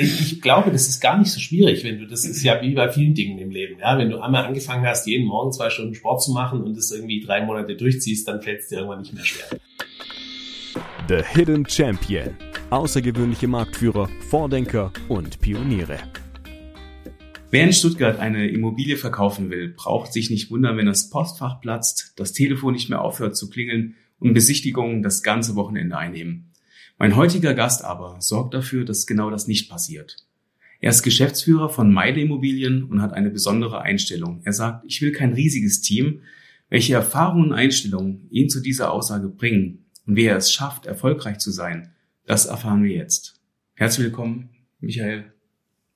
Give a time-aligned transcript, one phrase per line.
[0.00, 2.88] Ich glaube, das ist gar nicht so schwierig, wenn du, das ist ja wie bei
[2.88, 3.98] vielen Dingen im Leben, ja.
[3.98, 7.20] Wenn du einmal angefangen hast, jeden Morgen zwei Stunden Sport zu machen und das irgendwie
[7.20, 9.58] drei Monate durchziehst, dann fällt es dir irgendwann nicht mehr schwer.
[11.08, 12.36] The Hidden Champion.
[12.70, 15.98] Außergewöhnliche Marktführer, Vordenker und Pioniere.
[17.50, 22.12] Wer in Stuttgart eine Immobilie verkaufen will, braucht sich nicht wundern, wenn das Postfach platzt,
[22.14, 26.52] das Telefon nicht mehr aufhört zu klingeln und Besichtigungen das ganze Wochenende einnehmen.
[27.00, 30.16] Mein heutiger Gast aber sorgt dafür, dass genau das nicht passiert.
[30.80, 34.40] Er ist Geschäftsführer von Meide Immobilien und hat eine besondere Einstellung.
[34.42, 36.22] Er sagt, ich will kein riesiges Team.
[36.68, 41.38] Welche Erfahrungen und Einstellungen ihn zu dieser Aussage bringen und wie er es schafft, erfolgreich
[41.38, 41.92] zu sein,
[42.26, 43.40] das erfahren wir jetzt.
[43.74, 45.32] Herzlich willkommen, Michael.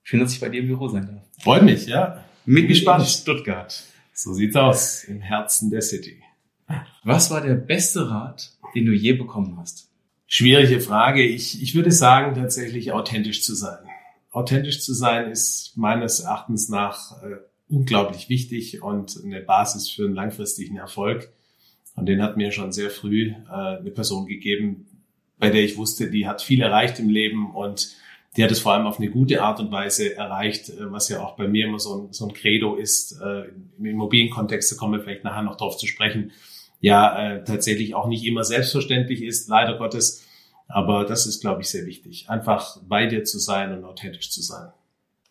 [0.05, 1.25] Schön, dass ich bei dir im Büro sein darf.
[1.43, 2.25] Freut mich, ja.
[2.45, 3.07] Mit gespannt.
[3.09, 3.85] Stuttgart.
[4.15, 5.03] So sieht's aus.
[5.05, 6.23] Im Herzen der City.
[7.03, 9.92] Was war der beste Rat, den du je bekommen hast?
[10.35, 11.23] Schwierige Frage.
[11.23, 13.85] Ich, ich würde sagen, tatsächlich authentisch zu sein.
[14.31, 17.37] Authentisch zu sein ist meines Erachtens nach äh,
[17.69, 21.31] unglaublich wichtig und eine Basis für einen langfristigen Erfolg.
[21.97, 24.87] Und den hat mir schon sehr früh äh, eine Person gegeben,
[25.39, 27.95] bei der ich wusste, die hat viel erreicht im Leben und
[28.39, 31.23] die hat es vor allem auf eine gute Art und Weise erreicht, äh, was ja
[31.23, 33.21] auch bei mir immer so ein, so ein Credo ist.
[33.21, 36.33] Äh, Im Immobilienkontext, da kommen wir vielleicht nachher noch drauf zu sprechen,
[36.83, 40.27] ja äh, tatsächlich auch nicht immer selbstverständlich ist, leider Gottes.
[40.69, 42.29] Aber das ist, glaube ich, sehr wichtig.
[42.29, 44.71] Einfach bei dir zu sein und authentisch zu sein.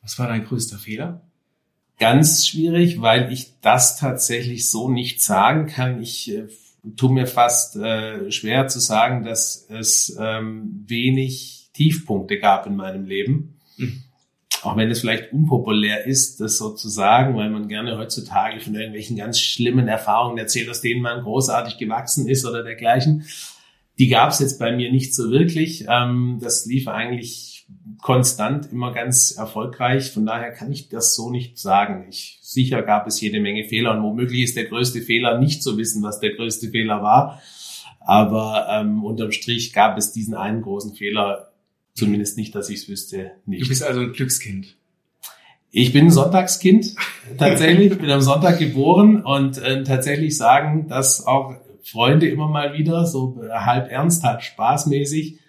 [0.02, 1.22] Was war dein größter Fehler?
[2.00, 6.02] Ganz schwierig, weil ich das tatsächlich so nicht sagen kann.
[6.02, 6.48] Ich äh,
[6.96, 13.06] tue mir fast äh, schwer zu sagen, dass es ähm, wenig Tiefpunkte gab in meinem
[13.06, 13.60] Leben.
[13.78, 14.04] Mhm.
[14.64, 18.76] Auch wenn es vielleicht unpopulär ist, das so zu sagen, weil man gerne heutzutage von
[18.76, 23.26] irgendwelchen ganz schlimmen Erfahrungen erzählt, aus denen man großartig gewachsen ist oder dergleichen.
[23.98, 25.86] Die gab es jetzt bei mir nicht so wirklich.
[25.90, 27.68] Ähm, das lief eigentlich
[28.02, 30.12] konstant immer ganz erfolgreich.
[30.12, 32.06] Von daher kann ich das so nicht sagen.
[32.10, 35.78] Ich, sicher gab es jede Menge Fehler und womöglich ist der größte Fehler nicht zu
[35.78, 37.42] wissen, was der größte Fehler war.
[38.00, 41.51] Aber ähm, unterm Strich gab es diesen einen großen Fehler
[41.94, 43.32] Zumindest nicht, dass ich es wüsste.
[43.46, 43.64] Nicht.
[43.64, 44.78] Du bist also ein Glückskind.
[45.74, 46.96] Ich bin ein Sonntagskind,
[47.38, 47.94] tatsächlich.
[47.94, 53.06] Ich bin am Sonntag geboren und äh, tatsächlich sagen, dass auch Freunde immer mal wieder,
[53.06, 55.40] so halb ernst, halb spaßmäßig,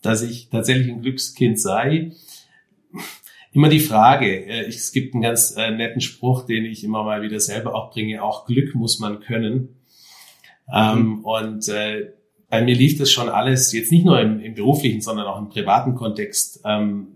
[0.00, 2.12] dass ich tatsächlich ein Glückskind sei.
[3.52, 7.22] Immer die Frage, äh, es gibt einen ganz äh, netten Spruch, den ich immer mal
[7.22, 9.80] wieder selber auch bringe, auch Glück muss man können.
[10.72, 11.24] Ähm, mhm.
[11.24, 12.12] und äh,
[12.48, 15.48] bei mir lief das schon alles, jetzt nicht nur im, im beruflichen, sondern auch im
[15.48, 17.08] privaten Kontext, ähm,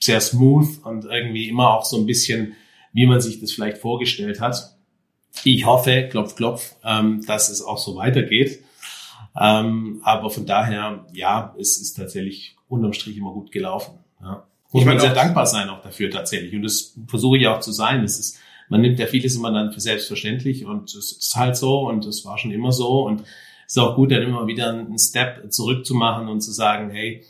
[0.00, 2.54] sehr smooth und irgendwie immer auch so ein bisschen,
[2.92, 4.76] wie man sich das vielleicht vorgestellt hat.
[5.44, 8.60] Ich hoffe, klopf, klopf, ähm, dass es auch so weitergeht.
[9.38, 13.98] Ähm, aber von daher, ja, es ist tatsächlich unterm Strich immer gut gelaufen.
[14.20, 14.46] Ja.
[14.72, 16.54] Muss man sehr dankbar sein auch dafür tatsächlich.
[16.54, 18.02] Und das versuche ich auch zu sein.
[18.02, 18.38] Das ist,
[18.68, 22.24] man nimmt ja vieles immer dann für selbstverständlich und es ist halt so und es
[22.24, 23.24] war schon immer so und
[23.68, 27.22] ist auch gut, dann immer wieder einen Step zurückzumachen und zu sagen, hey,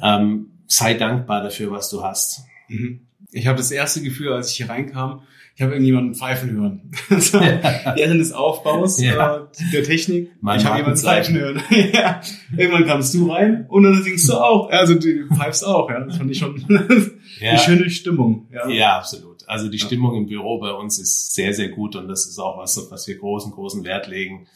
[0.00, 2.44] ähm, sei dankbar dafür, was du hast.
[2.68, 3.00] Mhm.
[3.32, 5.22] Ich habe das erste Gefühl, als ich hier reinkam,
[5.56, 6.92] ich habe irgendjemanden pfeifen hören.
[7.20, 9.36] so, während des Aufbaus ja.
[9.36, 9.40] äh,
[9.72, 11.60] der Technik, Man ich habe jemanden pfeifen hören.
[11.92, 12.20] ja.
[12.56, 14.70] Irgendwann kamst du rein und dann singst du auch.
[14.70, 15.90] Also du pfeifst auch.
[15.90, 16.00] Ja.
[16.00, 16.64] Das fand ich schon
[17.40, 17.50] ja.
[17.50, 18.48] eine schöne Stimmung.
[18.52, 19.46] Ja, ja absolut.
[19.48, 22.56] Also die Stimmung im Büro bei uns ist sehr, sehr gut und das ist auch
[22.56, 24.46] was, was wir großen, großen Wert legen.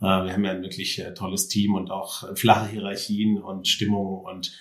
[0.00, 4.24] Äh, wir haben ja ein wirklich äh, tolles Team und auch flache Hierarchien und Stimmung
[4.24, 4.52] und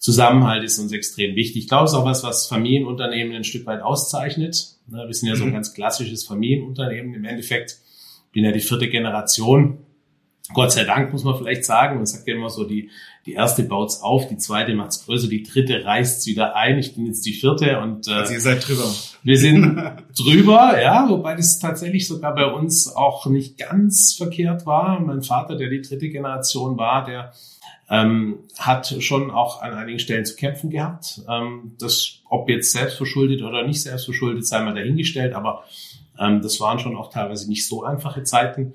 [0.00, 1.64] Zusammenhalt ist uns extrem wichtig.
[1.64, 4.78] Ich glaube, es ist auch was, was Familienunternehmen ein Stück weit auszeichnet.
[4.86, 5.54] Wir sind ja so ein mhm.
[5.54, 7.12] ganz klassisches Familienunternehmen.
[7.12, 7.76] Im Endeffekt
[8.32, 9.84] bin ja die vierte Generation.
[10.52, 11.96] Gott sei Dank muss man vielleicht sagen.
[11.96, 12.90] Man sagt ja immer so, die,
[13.26, 16.78] die erste baut's auf, die zweite macht's größer, die dritte reißt's wieder ein.
[16.78, 18.84] Ich bin jetzt die vierte und äh, also ihr seid drüber.
[19.22, 19.76] Wir sind
[20.18, 24.98] drüber, ja, wobei das tatsächlich sogar bei uns auch nicht ganz verkehrt war.
[25.00, 27.32] Mein Vater, der die dritte Generation war, der
[27.90, 31.22] ähm, hat schon auch an einigen Stellen zu kämpfen gehabt.
[31.28, 35.64] Ähm, das, ob jetzt selbstverschuldet oder nicht selbstverschuldet, sei mal dahingestellt, aber
[36.18, 38.74] ähm, das waren schon auch teilweise nicht so einfache Zeiten.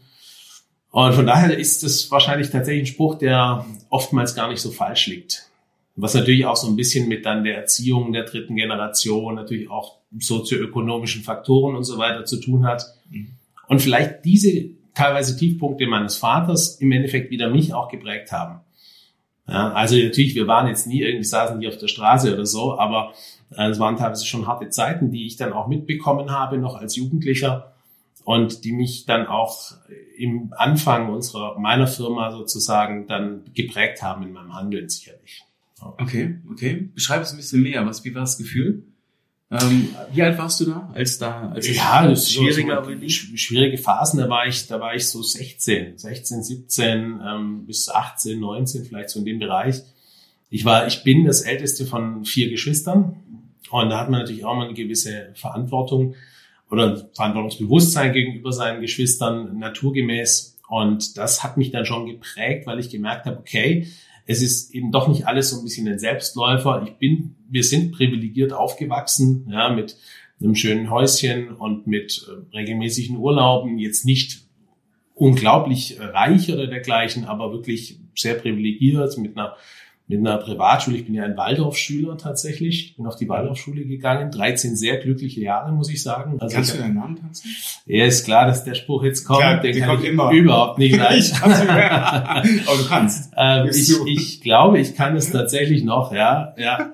[0.95, 5.07] Und von daher ist es wahrscheinlich tatsächlich ein Spruch, der oftmals gar nicht so falsch
[5.07, 5.49] liegt.
[5.97, 9.97] Was natürlich auch so ein bisschen mit dann der Erziehung der dritten Generation, natürlich auch
[10.17, 12.85] sozioökonomischen Faktoren und so weiter zu tun hat.
[13.67, 18.61] Und vielleicht diese teilweise Tiefpunkte meines Vaters im Endeffekt wieder mich auch geprägt haben.
[19.49, 22.79] Ja, also natürlich, wir waren jetzt nie irgendwie, saßen nicht auf der Straße oder so,
[22.79, 23.11] aber
[23.57, 26.95] äh, es waren teilweise schon harte Zeiten, die ich dann auch mitbekommen habe, noch als
[26.95, 27.74] Jugendlicher
[28.25, 29.73] und die mich dann auch
[30.17, 35.43] im Anfang unserer, meiner Firma sozusagen dann geprägt haben in meinem Handeln sicherlich.
[35.79, 36.89] Okay, okay.
[36.93, 37.85] Beschreib es ein bisschen mehr.
[37.85, 38.83] Was, wie war das Gefühl?
[39.51, 43.77] Ähm, wie alt warst du da, als da, als ja, das schwieriger so, so schwierige
[43.77, 44.19] Phasen.
[44.19, 49.11] Da war ich, da war ich so 16, 16, 17 ähm, bis 18, 19 vielleicht
[49.11, 49.83] so in dem Bereich.
[50.49, 53.17] Ich war, ich bin das älteste von vier Geschwistern
[53.69, 56.15] und da hat man natürlich auch mal eine gewisse Verantwortung
[56.69, 60.57] oder Verantwortungsbewusstsein gegenüber seinen Geschwistern naturgemäß.
[60.67, 63.87] Und das hat mich dann schon geprägt, weil ich gemerkt habe, okay,
[64.25, 66.83] es ist eben doch nicht alles so ein bisschen ein Selbstläufer.
[66.87, 69.95] Ich bin, wir sind privilegiert aufgewachsen, ja, mit
[70.41, 73.77] einem schönen Häuschen und mit äh, regelmäßigen Urlauben.
[73.77, 74.41] Jetzt nicht
[75.13, 79.55] unglaublich reich oder dergleichen, aber wirklich sehr privilegiert mit einer
[80.07, 80.97] mit einer Privatschule.
[80.97, 82.91] Ich bin ja ein Waldorfschüler tatsächlich.
[82.91, 84.29] Ich bin auf die Waldorfschule gegangen.
[84.29, 86.37] 13 sehr glückliche Jahre, muss ich sagen.
[86.39, 87.49] Also Kannst ich, du deinen Namen tanzen?
[87.87, 89.39] Ja, ist klar, dass der Spruch jetzt kommt.
[89.39, 90.31] Klar, den kann kommt ich immer.
[90.31, 91.43] überhaupt nicht leisten.
[91.43, 93.33] Aber du kannst.
[93.35, 96.93] Ähm, ich, ich glaube, ich kann es tatsächlich noch, ja, ja.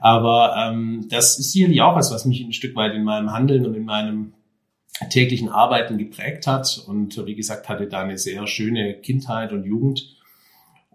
[0.00, 3.66] Aber ähm, das ist sicherlich auch was, was mich ein Stück weit in meinem Handeln
[3.66, 4.32] und in meinem
[5.10, 6.82] täglichen Arbeiten geprägt hat.
[6.86, 10.15] Und wie gesagt, hatte da eine sehr schöne Kindheit und Jugend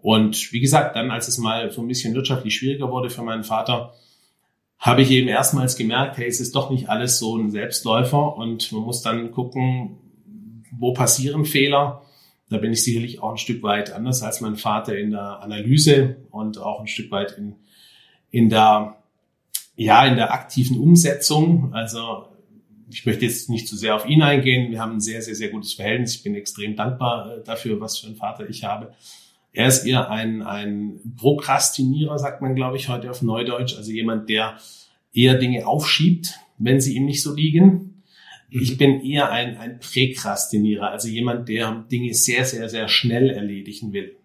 [0.02, 3.44] und wie gesagt, dann, als es mal so ein bisschen wirtschaftlich schwieriger wurde für meinen
[3.44, 3.94] Vater,
[4.78, 8.72] habe ich eben erstmals gemerkt, hey, es ist doch nicht alles so ein Selbstläufer und
[8.72, 9.98] man muss dann gucken,
[10.72, 12.02] wo passieren Fehler.
[12.50, 16.16] Da bin ich sicherlich auch ein Stück weit anders als mein Vater in der Analyse
[16.32, 17.54] und auch ein Stück weit in,
[18.32, 18.96] in der,
[19.76, 21.72] ja, in der aktiven Umsetzung.
[21.72, 22.26] Also
[22.90, 24.72] ich möchte jetzt nicht zu sehr auf ihn eingehen.
[24.72, 26.16] Wir haben ein sehr, sehr, sehr gutes Verhältnis.
[26.16, 28.92] Ich bin extrem dankbar äh, dafür, was für einen Vater ich habe.
[29.52, 33.76] Er ist eher ein, ein Prokrastinierer, sagt man, glaube ich, heute auf Neudeutsch.
[33.76, 34.56] Also jemand, der
[35.12, 38.02] eher Dinge aufschiebt, wenn sie ihm nicht so liegen.
[38.50, 38.76] Ich mhm.
[38.78, 44.16] bin eher ein, ein Präkrastinierer, also jemand, der Dinge sehr, sehr, sehr schnell erledigen will.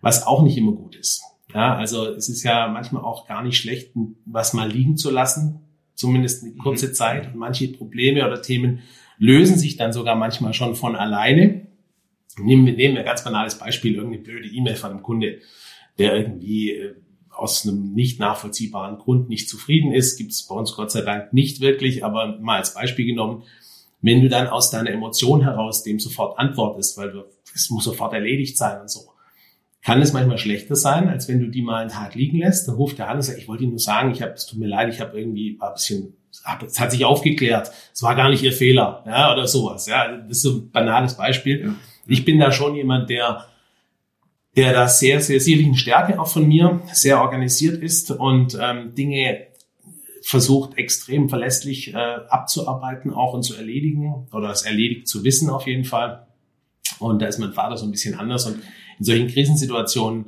[0.00, 1.22] Was auch nicht immer gut ist.
[1.52, 3.92] Ja, also es ist ja manchmal auch gar nicht schlecht,
[4.26, 5.60] was mal liegen zu lassen,
[5.94, 6.94] zumindest eine kurze mhm.
[6.94, 7.26] Zeit.
[7.28, 8.80] Und manche Probleme oder Themen
[9.18, 11.63] lösen sich dann sogar manchmal schon von alleine.
[12.38, 15.40] Nehmen wir, nehmen wir ein ganz banales Beispiel, irgendeine blöde E-Mail von einem Kunde,
[15.98, 16.94] der irgendwie äh,
[17.30, 20.16] aus einem nicht nachvollziehbaren Grund nicht zufrieden ist.
[20.16, 23.42] Gibt es bei uns Gott sei Dank nicht wirklich, aber mal als Beispiel genommen,
[24.00, 28.12] wenn du dann aus deiner Emotion heraus dem sofort antwortest, weil du, es muss sofort
[28.12, 29.00] erledigt sein und so,
[29.82, 32.68] kann es manchmal schlechter sein, als wenn du die mal einen Tag liegen lässt.
[32.68, 34.58] Dann ruft der an und sagt, ich wollte Ihnen nur sagen, ich habe, es tut
[34.58, 38.42] mir leid, ich habe irgendwie ein bisschen, es hat sich aufgeklärt, es war gar nicht
[38.42, 39.86] Ihr Fehler, ja, oder sowas.
[39.86, 41.64] Ja, das ist so ein banales Beispiel.
[41.64, 41.74] Ja.
[42.06, 43.46] Ich bin da schon jemand, der
[44.56, 49.48] der da sehr, sehr sicherlich Stärke auch von mir, sehr organisiert ist und ähm, Dinge
[50.22, 55.66] versucht extrem verlässlich äh, abzuarbeiten auch und zu erledigen oder es erledigt zu wissen auf
[55.66, 56.26] jeden Fall.
[56.98, 58.62] Und da ist mein Vater so ein bisschen anders und
[58.98, 60.26] in solchen Krisensituationen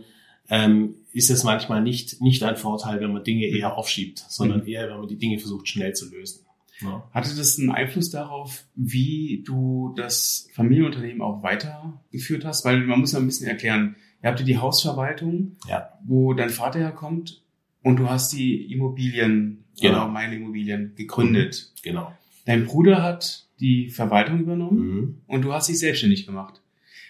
[0.50, 4.68] ähm, ist es manchmal nicht, nicht ein Vorteil, wenn man Dinge eher aufschiebt, sondern mhm.
[4.68, 6.45] eher, wenn man die Dinge versucht schnell zu lösen.
[6.82, 7.08] Ja.
[7.12, 12.64] Hatte das einen Einfluss darauf, wie du das Familienunternehmen auch weitergeführt hast?
[12.64, 15.90] Weil man muss ja ein bisschen erklären, ihr habt ja die Hausverwaltung, ja.
[16.04, 17.42] wo dein Vater herkommt
[17.82, 20.08] und du hast die Immobilien, genau.
[20.08, 21.72] meine Immobilien gegründet.
[21.76, 21.80] Mhm.
[21.82, 22.12] Genau.
[22.44, 25.22] Dein Bruder hat die Verwaltung übernommen mhm.
[25.26, 26.60] und du hast dich selbstständig gemacht.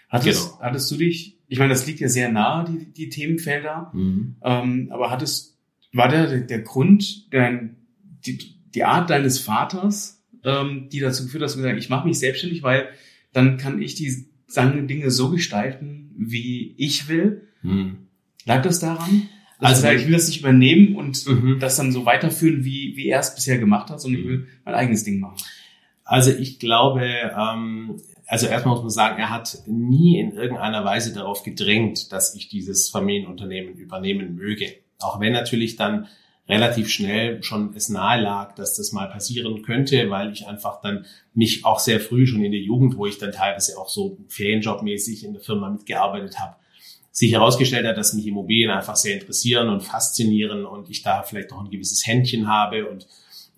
[0.09, 0.61] Hattest, genau.
[0.61, 4.37] hattest du dich, ich meine, das liegt ja sehr nahe, die, die Themenfelder, mhm.
[4.43, 5.59] ähm, aber hattest,
[5.93, 7.77] war der, der Grund, dein,
[8.25, 12.07] die, die Art deines Vaters, ähm, die dazu geführt hat, dass du gesagt ich mache
[12.07, 12.89] mich selbstständig, weil
[13.33, 17.49] dann kann ich die Dinge so gestalten, wie ich will.
[17.63, 18.07] Hm.
[18.45, 19.29] Lag das daran?
[19.59, 21.59] Also, also ich will das nicht übernehmen und mhm.
[21.59, 24.75] das dann so weiterführen, wie, wie er es bisher gemacht hat, sondern ich will mein
[24.75, 25.37] eigenes Ding machen.
[26.05, 31.15] Also ich glaube, ähm, also erstmal muss man sagen, er hat nie in irgendeiner Weise
[31.15, 34.67] darauf gedrängt, dass ich dieses Familienunternehmen übernehmen möge.
[34.99, 36.07] Auch wenn natürlich dann
[36.49, 41.07] relativ schnell schon es nahe lag, dass das mal passieren könnte, weil ich einfach dann
[41.35, 45.25] mich auch sehr früh schon in der Jugend, wo ich dann teilweise auch so ferienjobmäßig
[45.25, 46.57] in der Firma mitgearbeitet habe,
[47.11, 51.53] sich herausgestellt hat, dass mich Immobilien einfach sehr interessieren und faszinieren und ich da vielleicht
[51.53, 53.09] auch ein gewisses Händchen habe und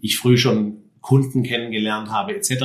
[0.00, 2.64] ich früh schon Kunden kennengelernt habe etc.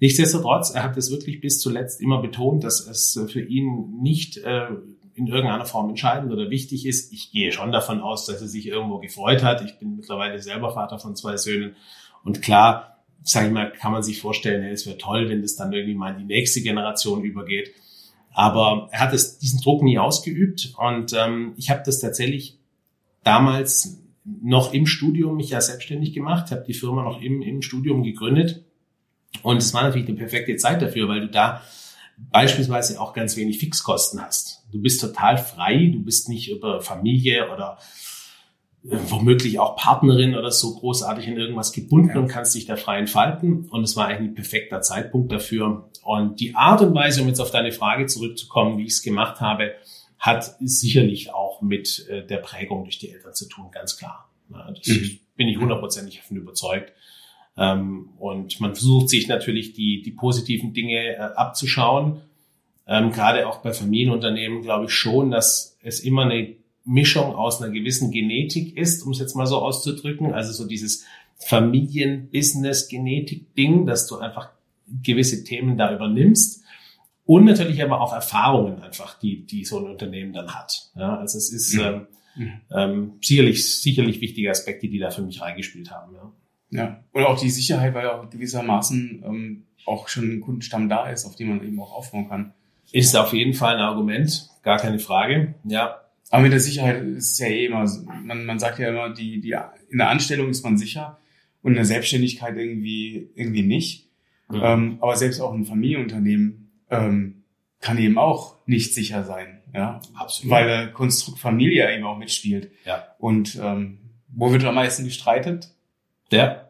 [0.00, 4.68] Nichtsdestotrotz, er hat es wirklich bis zuletzt immer betont, dass es für ihn nicht äh,
[5.16, 7.12] in irgendeiner Form entscheidend oder wichtig ist.
[7.12, 9.64] Ich gehe schon davon aus, dass er sich irgendwo gefreut hat.
[9.64, 11.74] Ich bin mittlerweile selber Vater von zwei Söhnen.
[12.22, 15.72] Und klar, sage ich mal, kann man sich vorstellen, es wäre toll, wenn das dann
[15.72, 17.72] irgendwie mal in die nächste Generation übergeht.
[18.34, 20.74] Aber er hat es, diesen Druck nie ausgeübt.
[20.76, 22.58] Und ähm, ich habe das tatsächlich
[23.24, 28.02] damals noch im Studium mich ja selbstständig gemacht, habe die Firma noch im, im Studium
[28.02, 28.64] gegründet.
[29.42, 31.62] Und es war natürlich eine perfekte Zeit dafür, weil du da
[32.16, 34.64] beispielsweise auch ganz wenig Fixkosten hast.
[34.72, 37.78] Du bist total frei, du bist nicht über Familie oder
[38.84, 42.18] äh, womöglich auch Partnerin oder so großartig in irgendwas gebunden ja.
[42.18, 43.68] und kannst dich da frei entfalten.
[43.68, 45.90] Und es war eigentlich ein perfekter Zeitpunkt dafür.
[46.02, 49.40] Und die Art und Weise, um jetzt auf deine Frage zurückzukommen, wie ich es gemacht
[49.40, 49.72] habe,
[50.18, 54.30] hat sicherlich auch mit äh, der Prägung durch die Eltern zu tun, ganz klar.
[54.48, 55.18] Das mhm.
[55.36, 56.92] bin ich hundertprozentig davon überzeugt.
[57.56, 62.20] Ähm, und man versucht sich natürlich die, die positiven Dinge äh, abzuschauen.
[62.86, 67.70] Ähm, gerade auch bei Familienunternehmen glaube ich schon, dass es immer eine Mischung aus einer
[67.72, 70.32] gewissen Genetik ist, um es jetzt mal so auszudrücken.
[70.32, 71.04] Also so dieses
[71.38, 74.50] Familien-Business-Genetik-Ding, dass du einfach
[75.02, 76.62] gewisse Themen da übernimmst.
[77.24, 80.90] Und natürlich aber auch Erfahrungen einfach, die, die so ein Unternehmen dann hat.
[80.94, 81.80] Ja, also es ist mhm.
[81.80, 82.60] ähm, mhm.
[82.70, 86.14] ähm, sicherlich, sicherlich wichtige Aspekte, die da für mich reingespielt haben.
[86.14, 86.32] Ja.
[86.70, 91.24] Ja, und auch die Sicherheit, weil ja gewissermaßen ähm, auch schon ein Kundenstamm da ist,
[91.24, 92.52] auf den man eben auch aufbauen kann.
[92.92, 95.54] Ist auf jeden Fall ein Argument, gar keine Frage.
[95.64, 96.00] Ja.
[96.30, 97.88] Aber mit der Sicherheit ist es ja eh immer,
[98.24, 99.56] man, man sagt ja immer, die, die,
[99.90, 101.18] in der Anstellung ist man sicher
[101.62, 104.08] und in der Selbstständigkeit irgendwie, irgendwie nicht.
[104.48, 104.60] Mhm.
[104.62, 107.44] Ähm, aber selbst auch ein Familienunternehmen ähm,
[107.80, 109.62] kann eben auch nicht sicher sein.
[109.72, 110.50] Ja, absolut.
[110.50, 112.70] Weil der Konstrukt Familie eben auch mitspielt.
[112.84, 113.04] Ja.
[113.18, 115.75] Und ähm, wo wird am meisten gestreitet?
[116.30, 116.62] Ja.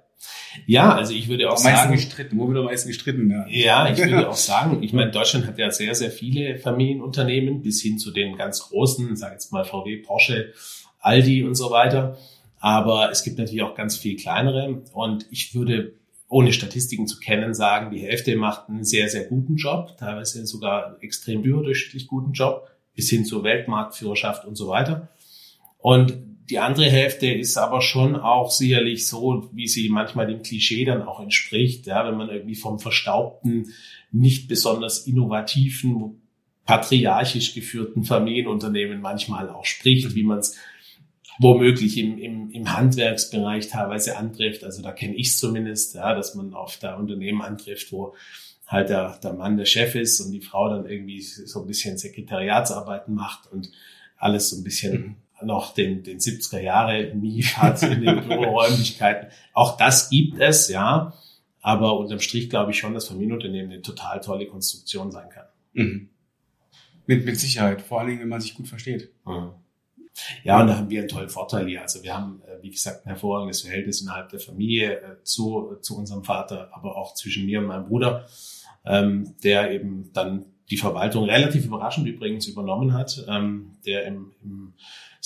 [0.66, 1.92] Ja, also ich würde auch am sagen.
[1.92, 2.38] gestritten.
[2.38, 3.30] Wo wird am meisten gestritten?
[3.30, 7.62] Ja, ja ich würde auch sagen, ich meine, Deutschland hat ja sehr, sehr viele Familienunternehmen
[7.62, 10.54] bis hin zu den ganz großen, sag jetzt mal VW, Porsche,
[11.00, 12.16] Aldi und so weiter.
[12.58, 15.92] Aber es gibt natürlich auch ganz viel kleinere und ich würde
[16.28, 20.96] ohne Statistiken zu kennen, sagen, die Hälfte macht einen sehr, sehr guten Job, teilweise sogar
[21.00, 25.08] extrem überdurchschnittlich guten Job, bis hin zur Weltmarktführerschaft und so weiter.
[25.78, 26.18] Und
[26.50, 31.02] die andere Hälfte ist aber schon auch sicherlich so, wie sie manchmal dem Klischee dann
[31.02, 33.72] auch entspricht, ja, wenn man irgendwie vom verstaubten,
[34.12, 36.22] nicht besonders innovativen,
[36.64, 40.56] patriarchisch geführten Familienunternehmen manchmal auch spricht, wie man es
[41.38, 44.64] womöglich im, im, im Handwerksbereich teilweise antrifft.
[44.64, 48.14] Also da kenne ich es zumindest, ja, dass man auf da Unternehmen antrifft, wo
[48.66, 51.98] halt der, der Mann der Chef ist und die Frau dann irgendwie so ein bisschen
[51.98, 53.70] Sekretariatsarbeiten macht und
[54.16, 59.30] alles so ein bisschen noch den, den 70er Jahre Mief hat in den Büroräumlichkeiten.
[59.52, 61.12] Auch das gibt es, ja.
[61.60, 65.46] Aber unterm Strich glaube ich schon, dass Familienunternehmen eine total tolle Konstruktion sein kann.
[65.72, 66.08] Mhm.
[67.06, 69.10] Mit, mit Sicherheit, vor allen Dingen, wenn man sich gut versteht.
[69.24, 69.50] Mhm.
[70.44, 71.82] Ja, und da haben wir einen tollen Vorteil hier.
[71.82, 75.96] Also wir haben, äh, wie gesagt, ein hervorragendes Verhältnis innerhalb der Familie äh, zu, zu
[75.96, 78.26] unserem Vater, aber auch zwischen mir und meinem Bruder,
[78.84, 84.72] ähm, der eben dann die Verwaltung relativ überraschend übrigens übernommen hat, ähm, der im, im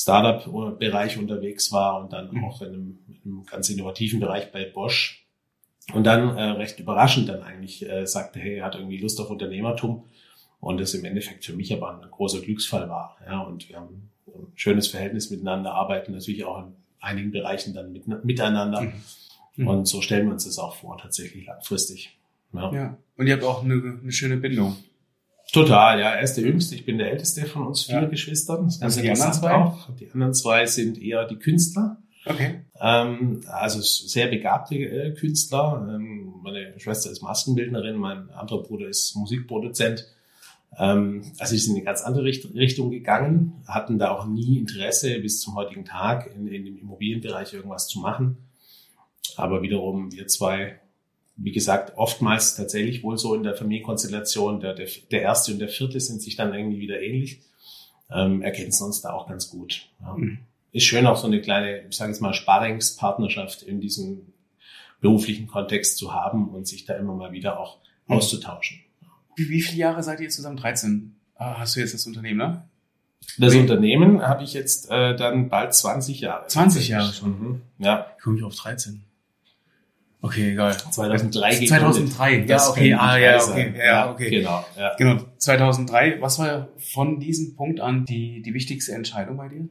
[0.00, 2.45] Startup-Bereich unterwegs war und dann mhm.
[2.45, 5.26] auch in einem, in einem, ganz innovativen Bereich bei Bosch.
[5.92, 9.30] Und dann äh, recht überraschend dann eigentlich äh, sagte, hey, er hat irgendwie Lust auf
[9.30, 10.04] Unternehmertum
[10.61, 13.16] und das im Endeffekt für mich aber ein großer Glücksfall war.
[13.26, 17.92] Ja, und wir haben ein schönes Verhältnis miteinander, arbeiten natürlich auch in einigen Bereichen dann
[17.92, 18.83] mit, miteinander.
[18.83, 18.92] Mhm.
[19.57, 19.69] mhm.
[19.69, 22.16] Und so stellen wir uns das auch vor, tatsächlich langfristig.
[22.52, 22.73] Ja.
[22.73, 22.97] ja.
[23.16, 24.76] Und ihr habt auch eine, eine schöne Bindung.
[25.52, 26.11] Total, ja.
[26.11, 28.04] Er ist der Jüngste, ich bin der Älteste von uns vier ja.
[28.04, 28.66] Geschwistern.
[28.66, 29.54] Das also die anderen zwei?
[29.54, 29.88] Auch.
[29.99, 31.99] Die anderen zwei sind eher die Künstler.
[32.25, 32.61] Okay.
[32.80, 35.88] Ähm, also sehr begabte äh, Künstler.
[35.95, 40.07] Ähm, meine Schwester ist Maskenbildnerin, mein anderer Bruder ist Musikproduzent.
[40.78, 44.59] Ähm, also sie sind in eine ganz andere Richt Richtung gegangen, hatten da auch nie
[44.59, 48.37] Interesse bis zum heutigen Tag in, in dem Immobilienbereich irgendwas zu machen.
[49.37, 50.80] Aber wiederum wir zwei
[51.42, 55.68] wie gesagt, oftmals tatsächlich wohl so in der Familienkonstellation, der, der, der erste und der
[55.68, 57.40] vierte sind sich dann irgendwie wieder ähnlich,
[58.11, 59.88] ähm, ergänzen uns da auch ganz gut.
[60.00, 60.14] Ja.
[60.14, 60.38] Mhm.
[60.73, 64.32] Ist schön auch so eine kleine, ich sage jetzt mal, Sparingspartnerschaft in diesem
[65.00, 68.16] beruflichen Kontext zu haben und sich da immer mal wieder auch mhm.
[68.16, 68.80] auszutauschen.
[69.35, 70.59] Wie, wie viele Jahre seid ihr jetzt zusammen?
[70.59, 72.68] 13 ah, hast du jetzt das Unternehmen, ne?
[73.38, 73.59] Das Wie?
[73.59, 76.47] Unternehmen habe ich jetzt äh, dann bald 20 Jahre.
[76.47, 77.30] 20 Jahre schon?
[77.30, 77.62] Mhm.
[77.78, 78.06] Ja.
[78.16, 79.02] Ich komme ich auf 13.
[80.22, 80.76] Okay, egal.
[80.76, 84.30] 2003 2003, ja, okay, ah, ja, okay, ja, okay.
[84.30, 84.94] Genau, ja.
[84.96, 86.20] Genau, 2003.
[86.20, 89.68] Was war von diesem Punkt an die, die wichtigste Entscheidung bei dir?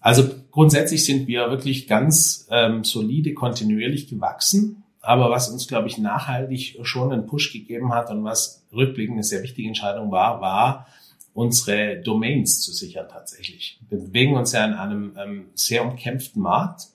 [0.00, 4.82] Also grundsätzlich sind wir wirklich ganz ähm, solide, kontinuierlich gewachsen.
[5.00, 9.24] Aber was uns, glaube ich, nachhaltig schon einen Push gegeben hat und was rückblickend eine
[9.24, 10.86] sehr wichtige Entscheidung war, war,
[11.34, 13.80] unsere Domains zu sichern tatsächlich.
[13.88, 16.88] Wir bewegen uns ja in einem ähm, sehr umkämpften Markt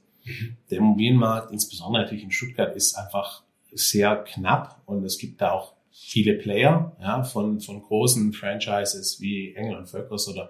[0.69, 5.73] der Immobilienmarkt, insbesondere natürlich in Stuttgart, ist einfach sehr knapp und es gibt da auch
[5.91, 10.49] viele Player, ja, von, von großen Franchises wie Engel und Völkers oder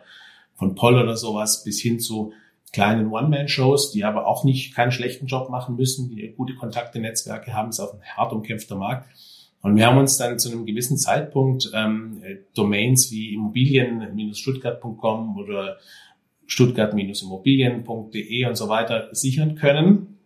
[0.56, 2.34] von Poll oder sowas bis hin zu
[2.74, 7.54] kleinen One-Man-Shows, die aber auch nicht keinen schlechten Job machen müssen, die gute Kontakte, Netzwerke
[7.54, 9.08] haben, ist auch ein hart umkämpfter Markt.
[9.62, 12.22] Und wir haben uns dann zu einem gewissen Zeitpunkt ähm,
[12.54, 15.78] Domains wie immobilien-stuttgart.com oder
[16.48, 20.18] stuttgart-immobilien.de und so weiter sichern können.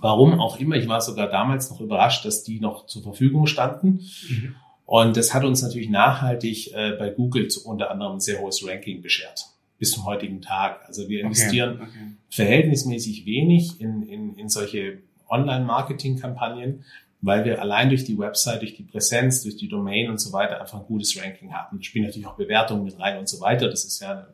[0.00, 4.00] Warum auch immer, ich war sogar damals noch überrascht, dass die noch zur Verfügung standen.
[4.28, 4.54] Mhm.
[4.84, 8.66] Und das hat uns natürlich nachhaltig äh, bei Google zu, unter anderem ein sehr hohes
[8.66, 9.46] Ranking beschert
[9.78, 10.84] bis zum heutigen Tag.
[10.86, 12.16] Also wir investieren okay, okay.
[12.30, 16.84] verhältnismäßig wenig in, in, in solche Online-Marketing-Kampagnen,
[17.20, 20.60] weil wir allein durch die Website, durch die Präsenz, durch die Domain und so weiter
[20.60, 21.78] einfach ein gutes Ranking haben.
[21.78, 23.68] Da spielen natürlich auch Bewertungen mit rein und so weiter.
[23.68, 24.26] Das ist ja ein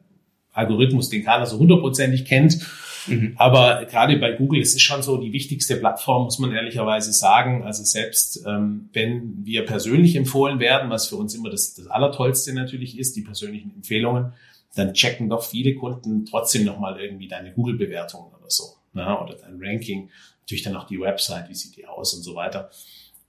[0.53, 2.59] Algorithmus, den keiner so hundertprozentig kennt.
[3.07, 3.35] Mhm.
[3.37, 7.65] Aber gerade bei Google, es ist schon so die wichtigste Plattform, muss man ehrlicherweise sagen.
[7.65, 12.55] Also selbst ähm, wenn wir persönlich empfohlen werden, was für uns immer das, das Allertollste
[12.55, 14.33] natürlich ist, die persönlichen Empfehlungen,
[14.75, 18.65] dann checken doch viele Kunden trotzdem nochmal irgendwie deine Google-Bewertungen oder so.
[18.93, 19.19] Ne?
[19.19, 20.11] Oder dein Ranking.
[20.43, 22.71] Natürlich dann auch die Website, wie sieht die aus und so weiter.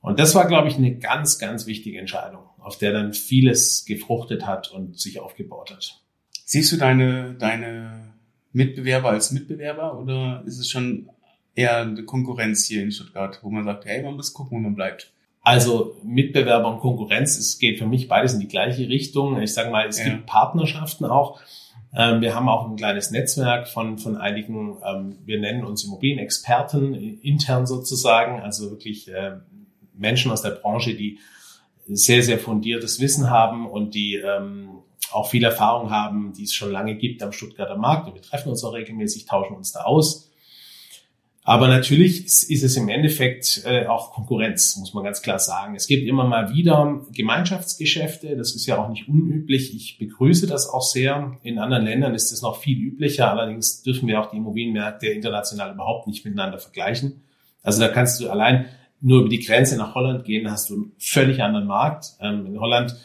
[0.01, 4.45] Und das war, glaube ich, eine ganz, ganz wichtige Entscheidung, auf der dann vieles gefruchtet
[4.45, 6.02] hat und sich aufgebaut hat.
[6.45, 8.13] Siehst du deine, deine
[8.51, 11.09] Mitbewerber als Mitbewerber oder ist es schon
[11.55, 14.75] eher eine Konkurrenz hier in Stuttgart, wo man sagt, hey, man muss gucken, wo man
[14.75, 15.11] bleibt?
[15.41, 19.41] Also Mitbewerber und Konkurrenz, es geht für mich beides in die gleiche Richtung.
[19.41, 20.05] Ich sage mal, es ja.
[20.05, 21.41] gibt Partnerschaften auch.
[21.95, 27.19] Ähm, wir haben auch ein kleines Netzwerk von, von einigen, ähm, wir nennen uns Immobilienexperten
[27.21, 29.37] intern sozusagen, also wirklich äh,
[29.93, 31.19] Menschen aus der Branche, die
[31.87, 34.69] sehr, sehr fundiertes Wissen haben und die ähm,
[35.11, 38.07] auch viel Erfahrung haben, die es schon lange gibt am Stuttgarter Markt.
[38.07, 40.29] Und wir treffen uns auch regelmäßig, tauschen uns da aus.
[41.45, 45.75] Aber natürlich ist, es im Endeffekt äh, auch Konkurrenz, muss man ganz klar sagen.
[45.75, 49.75] Es gibt immer mal wieder Gemeinschaftsgeschäfte, das ist ja auch nicht unüblich.
[49.75, 51.37] Ich begrüße das auch sehr.
[51.43, 55.73] In anderen Ländern ist es noch viel üblicher, allerdings dürfen wir auch die Immobilienmärkte international
[55.73, 57.23] überhaupt nicht miteinander vergleichen.
[57.61, 58.67] Also da kannst du allein
[59.01, 62.13] nur über die Grenze nach Holland gehen, hast du einen völlig anderen Markt.
[62.21, 62.95] Ähm, in Holland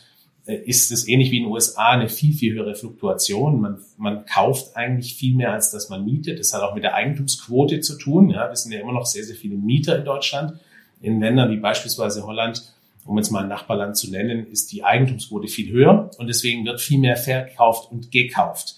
[0.54, 3.60] ist es ähnlich wie in den USA eine viel, viel höhere Fluktuation.
[3.60, 6.38] Man, man kauft eigentlich viel mehr, als dass man mietet.
[6.38, 8.30] Das hat auch mit der Eigentumsquote zu tun.
[8.30, 10.54] Ja, wir sind ja immer noch sehr, sehr viele Mieter in Deutschland.
[11.00, 12.62] In Ländern wie beispielsweise Holland,
[13.04, 16.80] um jetzt mal ein Nachbarland zu nennen, ist die Eigentumsquote viel höher und deswegen wird
[16.80, 18.76] viel mehr verkauft und gekauft.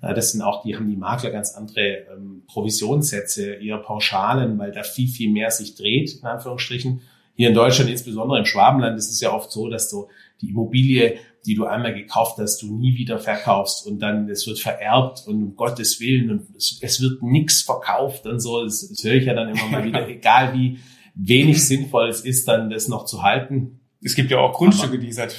[0.00, 4.82] Das sind auch, die haben die Makler ganz andere ähm, Provisionssätze, eher Pauschalen, weil da
[4.82, 7.02] viel, viel mehr sich dreht, in Anführungsstrichen.
[7.34, 10.08] Hier in Deutschland, insbesondere im Schwabenland, ist es ja oft so, dass du
[10.42, 14.58] die Immobilie, die du einmal gekauft hast, du nie wieder verkaufst und dann es wird
[14.58, 18.62] vererbt und um Gottes Willen und es, es wird nichts verkauft und so.
[18.64, 20.78] Das, das höre ich ja dann immer mal wieder, egal wie
[21.14, 23.80] wenig sinnvoll es ist, dann das noch zu halten.
[24.02, 25.36] Es gibt ja auch Grundstücke, Aber, die seit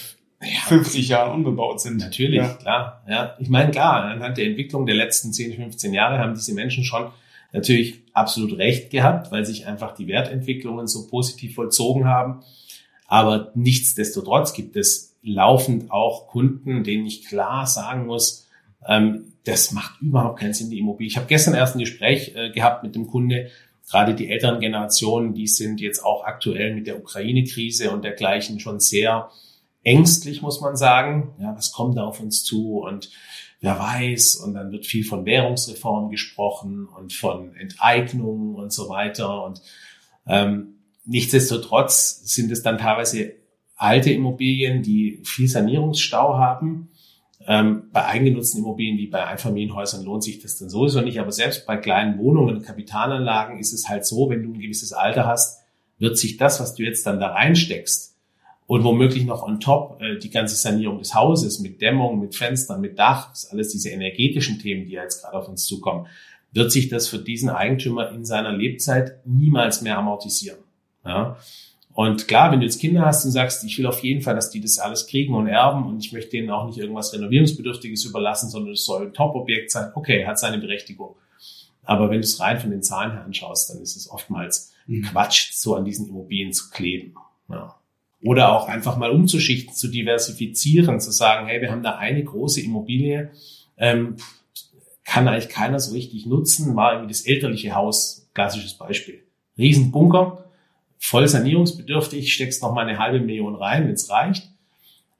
[0.67, 1.97] 50 Jahren unbebaut sind.
[1.97, 2.53] Natürlich, ja.
[2.55, 3.03] klar.
[3.09, 6.83] Ja, ich meine, klar, anhand der Entwicklung der letzten 10, 15 Jahre haben diese Menschen
[6.83, 7.07] schon
[7.51, 12.41] natürlich absolut recht gehabt, weil sich einfach die Wertentwicklungen so positiv vollzogen haben.
[13.13, 18.47] Aber nichtsdestotrotz gibt es laufend auch Kunden, denen ich klar sagen muss,
[18.87, 21.09] ähm, das macht überhaupt keinen Sinn, die Immobilie.
[21.09, 23.51] Ich habe gestern erst ein Gespräch äh, gehabt mit dem Kunde,
[23.87, 28.79] gerade die älteren Generationen, die sind jetzt auch aktuell mit der Ukraine-Krise und dergleichen schon
[28.79, 29.29] sehr
[29.83, 31.35] ängstlich, muss man sagen.
[31.39, 33.11] Ja, was kommt da auf uns zu und
[33.61, 34.37] wer weiß?
[34.37, 39.43] Und dann wird viel von Währungsreform gesprochen und von Enteignungen und so weiter.
[39.43, 39.61] Und
[40.25, 43.33] ähm, Nichtsdestotrotz sind es dann teilweise
[43.75, 46.89] alte Immobilien, die viel Sanierungsstau haben.
[47.45, 51.19] Ähm, bei eigengenutzten Immobilien wie bei Einfamilienhäusern lohnt sich das dann sowieso nicht.
[51.19, 55.27] Aber selbst bei kleinen Wohnungen, Kapitalanlagen ist es halt so, wenn du ein gewisses Alter
[55.27, 55.61] hast,
[55.99, 58.15] wird sich das, was du jetzt dann da reinsteckst
[58.65, 62.81] und womöglich noch on top äh, die ganze Sanierung des Hauses mit Dämmung, mit Fenstern,
[62.81, 66.07] mit Dach, alles diese energetischen Themen, die jetzt gerade auf uns zukommen,
[66.53, 70.59] wird sich das für diesen Eigentümer in seiner Lebzeit niemals mehr amortisieren.
[71.05, 71.37] Ja?
[71.93, 74.49] Und klar, wenn du jetzt Kinder hast und sagst, ich will auf jeden Fall, dass
[74.49, 78.49] die das alles kriegen und erben und ich möchte denen auch nicht irgendwas Renovierungsbedürftiges überlassen,
[78.49, 81.15] sondern es soll ein Top-Objekt sein, okay, hat seine Berechtigung.
[81.83, 85.03] Aber wenn du es rein von den Zahlen her anschaust, dann ist es oftmals mhm.
[85.03, 87.13] Quatsch, so an diesen Immobilien zu kleben.
[87.49, 87.75] Ja.
[88.23, 92.61] Oder auch einfach mal umzuschichten, zu diversifizieren, zu sagen, hey, wir haben da eine große
[92.61, 93.31] Immobilie,
[93.77, 94.15] ähm,
[95.03, 99.23] kann eigentlich keiner so richtig nutzen, war irgendwie das elterliche Haus, klassisches Beispiel.
[99.57, 100.42] Riesenbunker,
[101.03, 104.49] voll sanierungsbedürftig, steckst noch mal eine halbe Million rein, wenn es reicht.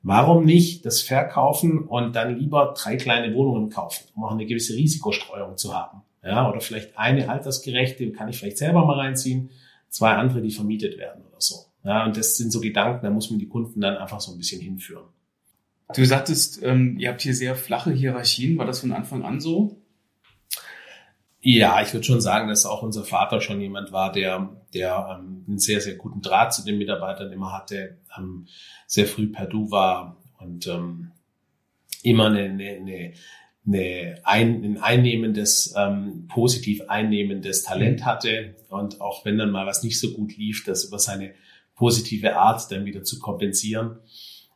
[0.01, 4.75] Warum nicht das verkaufen und dann lieber drei kleine Wohnungen kaufen, um auch eine gewisse
[4.75, 6.01] Risikostreuung zu haben?
[6.23, 9.49] Ja, oder vielleicht eine altersgerechte, kann ich vielleicht selber mal reinziehen,
[9.89, 11.65] zwei andere, die vermietet werden oder so.
[11.83, 14.37] Ja, und das sind so Gedanken, da muss man die Kunden dann einfach so ein
[14.37, 15.03] bisschen hinführen.
[15.93, 18.57] Du sagtest, ähm, ihr habt hier sehr flache Hierarchien.
[18.57, 19.83] War das von Anfang an so?
[21.45, 25.43] Ja, ich würde schon sagen, dass auch unser Vater schon jemand war, der, der ähm,
[25.45, 28.47] einen sehr, sehr guten Draht zu den Mitarbeitern immer hatte, ähm,
[28.87, 31.11] sehr früh per Du war und ähm,
[32.01, 33.13] immer eine, eine,
[33.67, 38.05] eine, ein, ein einnehmendes, ähm, positiv einnehmendes Talent mhm.
[38.05, 41.33] hatte und auch wenn dann mal was nicht so gut lief, das über seine
[41.75, 43.99] positive Art dann wieder zu kompensieren.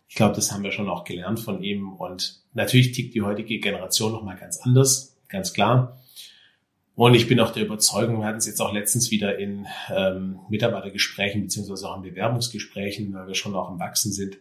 [0.07, 3.59] Ich glaube, das haben wir schon auch gelernt von ihm und natürlich tickt die heutige
[3.59, 5.99] Generation noch mal ganz anders, ganz klar.
[6.97, 10.39] Und ich bin auch der Überzeugung, wir hatten es jetzt auch letztens wieder in ähm,
[10.49, 14.39] Mitarbeitergesprächen beziehungsweise auch in Bewerbungsgesprächen, weil wir schon auch im Wachsen sind,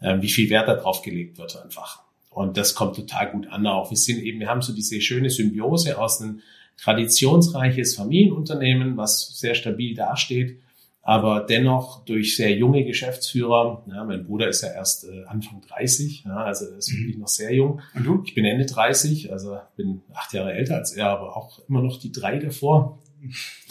[0.00, 2.04] ähm, wie viel Wert darauf gelegt wird einfach.
[2.30, 3.90] Und das kommt total gut an auch.
[3.90, 6.40] Wir sind eben, wir haben so diese schöne Symbiose aus einem
[6.76, 10.60] traditionsreiches Familienunternehmen, was sehr stabil dasteht,
[11.08, 13.82] aber dennoch durch sehr junge Geschäftsführer.
[13.86, 16.98] Ja, mein Bruder ist ja erst äh, Anfang 30, ja, also er ist mhm.
[16.98, 17.80] wirklich noch sehr jung.
[17.94, 18.22] Und du?
[18.26, 21.98] Ich bin Ende 30, also bin acht Jahre älter als er, aber auch immer noch
[21.98, 22.98] die drei davor.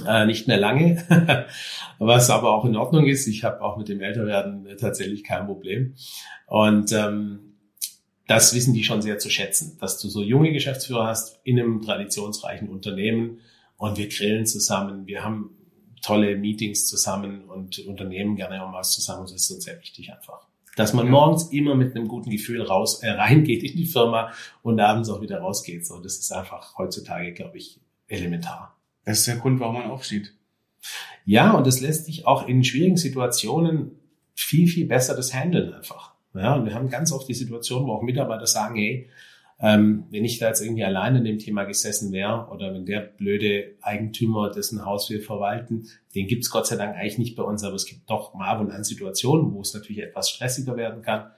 [0.04, 1.46] Äh, nicht mehr lange,
[2.00, 3.28] was aber auch in Ordnung ist.
[3.28, 5.94] Ich habe auch mit dem Älterwerden äh, tatsächlich kein Problem.
[6.48, 7.54] Und ähm,
[8.26, 11.84] das wissen die schon sehr zu schätzen, dass du so junge Geschäftsführer hast in einem
[11.84, 13.42] traditionsreichen Unternehmen
[13.78, 15.06] und wir grillen zusammen.
[15.06, 15.52] Wir haben
[16.02, 19.24] tolle Meetings zusammen und unternehmen gerne auch was zusammen.
[19.24, 20.48] Das ist uns sehr wichtig einfach.
[20.76, 24.32] Dass man morgens immer mit einem guten Gefühl raus, äh, reingeht in die Firma
[24.62, 25.86] und abends auch wieder rausgeht.
[25.86, 28.78] So, das ist einfach heutzutage, glaube ich, elementar.
[29.04, 30.34] Das ist der Grund, warum man aufsteht.
[31.26, 33.92] Ja, und das lässt sich auch in schwierigen Situationen
[34.36, 36.14] viel, viel besser das handeln einfach.
[36.34, 39.10] Ja, und wir haben ganz oft die Situation, wo auch Mitarbeiter sagen, hey,
[39.60, 43.00] ähm, wenn ich da jetzt irgendwie alleine in dem Thema gesessen wäre oder wenn der
[43.00, 47.64] blöde Eigentümer, dessen Haus wir verwalten, den gibt's Gott sei Dank eigentlich nicht bei uns,
[47.64, 51.32] aber es gibt doch mal und an Situationen, wo es natürlich etwas stressiger werden kann.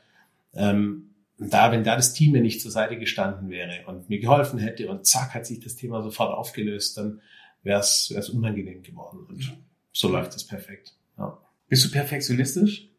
[0.54, 4.60] Ähm, da, wenn da das Team mir nicht zur Seite gestanden wäre und mir geholfen
[4.60, 7.22] hätte und zack, hat sich das Thema sofort aufgelöst, dann
[7.64, 9.26] wäre es unangenehm geworden.
[9.30, 9.58] Und
[9.94, 10.94] so läuft es perfekt.
[11.18, 11.38] Ja.
[11.70, 12.90] Bist du perfektionistisch?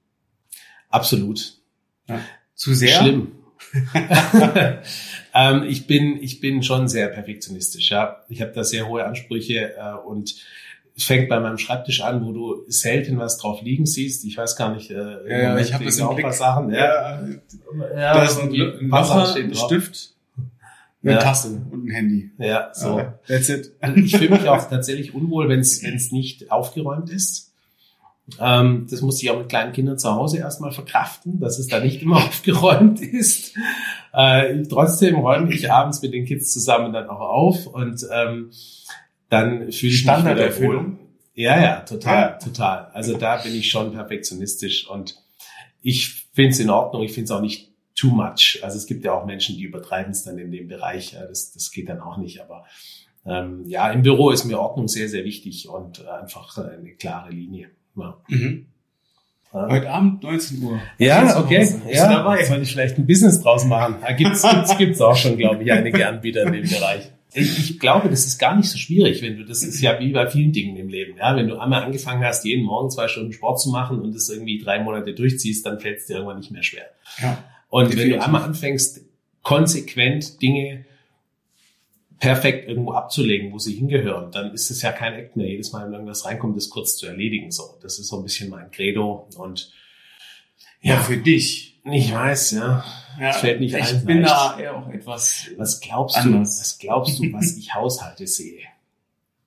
[0.89, 1.59] Absolut.
[2.09, 2.21] Ja.
[2.55, 3.01] Zu sehr?
[3.01, 3.33] Schlimm.
[5.35, 7.91] ähm, ich bin ich bin schon sehr perfektionistisch.
[7.91, 10.35] Ja, ich habe da sehr hohe Ansprüche äh, und
[10.97, 14.25] es fängt bei meinem Schreibtisch an, wo du selten was drauf liegen siehst.
[14.25, 14.91] Ich weiß gar nicht.
[14.91, 16.71] Äh, ja, ja ich habe das auch ein paar Sachen.
[16.71, 17.23] Ja,
[17.95, 20.15] ja da ist ein, ein, Wasser, ein Stift.
[21.03, 21.19] Eine ja.
[21.19, 22.31] Tasse und ein Handy.
[22.37, 22.99] Ja, so.
[22.99, 23.73] Uh, that's it.
[23.97, 27.50] Ich fühle mich auch tatsächlich unwohl, wenn es nicht aufgeräumt ist.
[28.39, 31.81] Ähm, das muss ich auch mit kleinen Kindern zu Hause erstmal verkraften, dass es da
[31.81, 33.55] nicht immer aufgeräumt ist.
[34.13, 38.51] Äh, trotzdem räume ich abends mit den Kids zusammen dann auch auf und ähm,
[39.29, 40.99] dann fühle ich Standarderfüllung.
[41.35, 42.91] Ja, ja, total, total.
[42.93, 45.17] Also da bin ich schon perfektionistisch und
[45.81, 47.03] ich finde es in Ordnung.
[47.03, 48.61] Ich finde es auch nicht too much.
[48.63, 51.13] Also es gibt ja auch Menschen, die übertreiben es dann in dem Bereich.
[51.13, 52.43] Das, das geht dann auch nicht.
[52.43, 52.67] Aber
[53.25, 57.71] ähm, ja, im Büro ist mir Ordnung sehr, sehr wichtig und einfach eine klare Linie.
[57.97, 58.17] Ja.
[58.29, 58.67] Mhm.
[59.53, 60.81] Heute Abend 19 Uhr.
[60.99, 61.69] Ja, okay.
[61.91, 62.45] Ja, dabei.
[62.45, 63.97] soll ich vielleicht ein Business draus machen?
[64.01, 67.11] Da gibt's, gibt's, gibt's auch schon, glaube ich, einige Anbieter in dem Bereich.
[67.33, 70.13] Ich, ich glaube, das ist gar nicht so schwierig, wenn du, das ist ja wie
[70.13, 71.35] bei vielen Dingen im Leben, ja.
[71.37, 74.59] Wenn du einmal angefangen hast, jeden Morgen zwei Stunden Sport zu machen und das irgendwie
[74.59, 76.87] drei Monate durchziehst, dann fällt es dir irgendwann nicht mehr schwer.
[77.21, 77.43] Ja.
[77.69, 79.03] Und wenn du einmal anfängst,
[79.43, 80.85] konsequent Dinge
[82.21, 85.49] perfekt irgendwo abzulegen, wo sie hingehören, dann ist es ja kein Act mehr.
[85.49, 87.51] Jedes Mal, wenn irgendwas reinkommt, das kurz zu erledigen.
[87.51, 89.73] So, das ist so ein bisschen mein Credo und
[90.83, 91.81] ja, ja für dich.
[91.85, 92.85] Ich weiß, ja.
[93.19, 93.97] ja das fällt nicht ich ein.
[93.97, 95.47] Ich bin da eher auch etwas.
[95.57, 96.57] Was glaubst anders.
[96.57, 96.61] du?
[96.61, 98.61] Was glaubst du, was ich Haushalte sehe?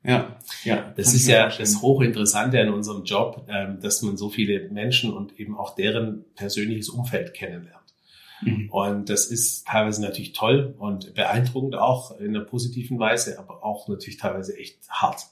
[0.04, 0.94] Ja, ja.
[0.98, 5.40] Das ist ja das Hochinteressante an unserem Job, ähm, dass man so viele Menschen und
[5.40, 7.83] eben auch deren persönliches Umfeld kennenlernt.
[8.46, 8.70] Mhm.
[8.70, 13.88] Und das ist teilweise natürlich toll und beeindruckend auch in einer positiven Weise, aber auch
[13.88, 15.28] natürlich teilweise echt hart.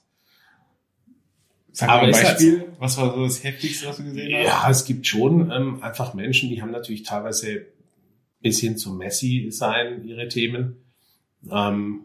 [1.74, 4.46] Sag mal ein Beispiel, halt, was war so das Heftigste, was du gesehen hast?
[4.46, 7.68] Ja, es gibt schon ähm, einfach Menschen, die haben natürlich teilweise
[8.42, 10.78] bis hin zum Messi sein ihre Themen.
[11.50, 12.02] Ähm,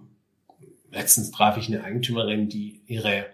[0.93, 3.27] letztens traf ich eine Eigentümerin, die ihre,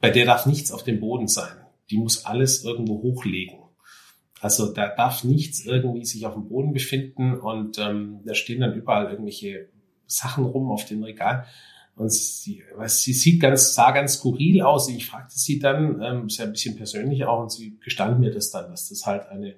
[0.00, 1.56] bei der darf nichts auf dem Boden sein.
[1.90, 3.59] Die muss alles irgendwo hochlegen.
[4.40, 8.74] Also da darf nichts irgendwie sich auf dem Boden befinden und ähm, da stehen dann
[8.74, 9.68] überall irgendwelche
[10.06, 11.46] Sachen rum auf dem Regal.
[11.94, 14.88] Und sie, was, sie sieht ganz, sah ganz skurril aus.
[14.88, 18.30] Ich fragte sie dann, ähm, ist ja ein bisschen persönlich auch, und sie gestand mir
[18.30, 19.56] das dann, dass das halt eine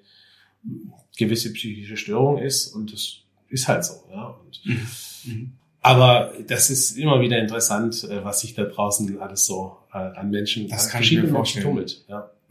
[1.17, 3.19] gewisse psychische Störung ist und das
[3.49, 4.05] ist halt so.
[4.11, 4.29] Ja.
[4.29, 4.87] Und, mhm.
[5.25, 5.53] mhm.
[5.81, 10.31] Aber das ist immer wieder interessant, äh, was sich da draußen alles so äh, an
[10.31, 11.65] Menschen, das kann ich mir vorstellen.
[11.65, 12.05] tummelt.
[12.09, 12.31] Ja.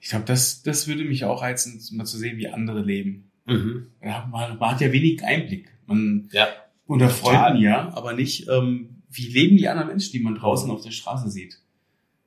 [0.00, 3.30] Ich glaube, das, das würde mich auch reizen, mal zu sehen, wie andere leben.
[3.46, 3.88] Mhm.
[4.02, 5.70] Ja, man, man hat ja wenig Einblick.
[5.86, 6.48] Man ja,
[6.86, 10.82] unter Freunden ja, aber nicht, ähm, wie leben die anderen Menschen, die man draußen auf
[10.82, 11.58] der Straße sieht?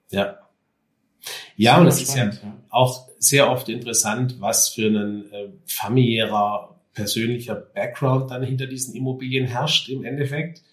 [0.10, 0.40] Ja.
[1.56, 2.32] Ja, und es ist ja
[2.70, 9.46] auch sehr oft interessant, was für ein äh, familiärer, persönlicher Background dann hinter diesen Immobilien
[9.46, 10.64] herrscht im Endeffekt.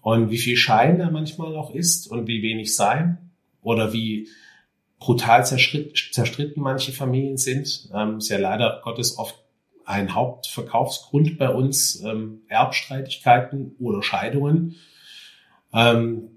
[0.00, 3.30] Und wie viel Schein da manchmal auch ist und wie wenig sein.
[3.60, 4.28] Oder wie
[5.02, 7.88] brutal zerstritten manche Familien sind.
[7.92, 9.36] Ähm, ist ja leider Gottes oft
[9.84, 14.76] ein Hauptverkaufsgrund bei uns, ähm, Erbstreitigkeiten oder Scheidungen.
[15.74, 16.28] Ähm,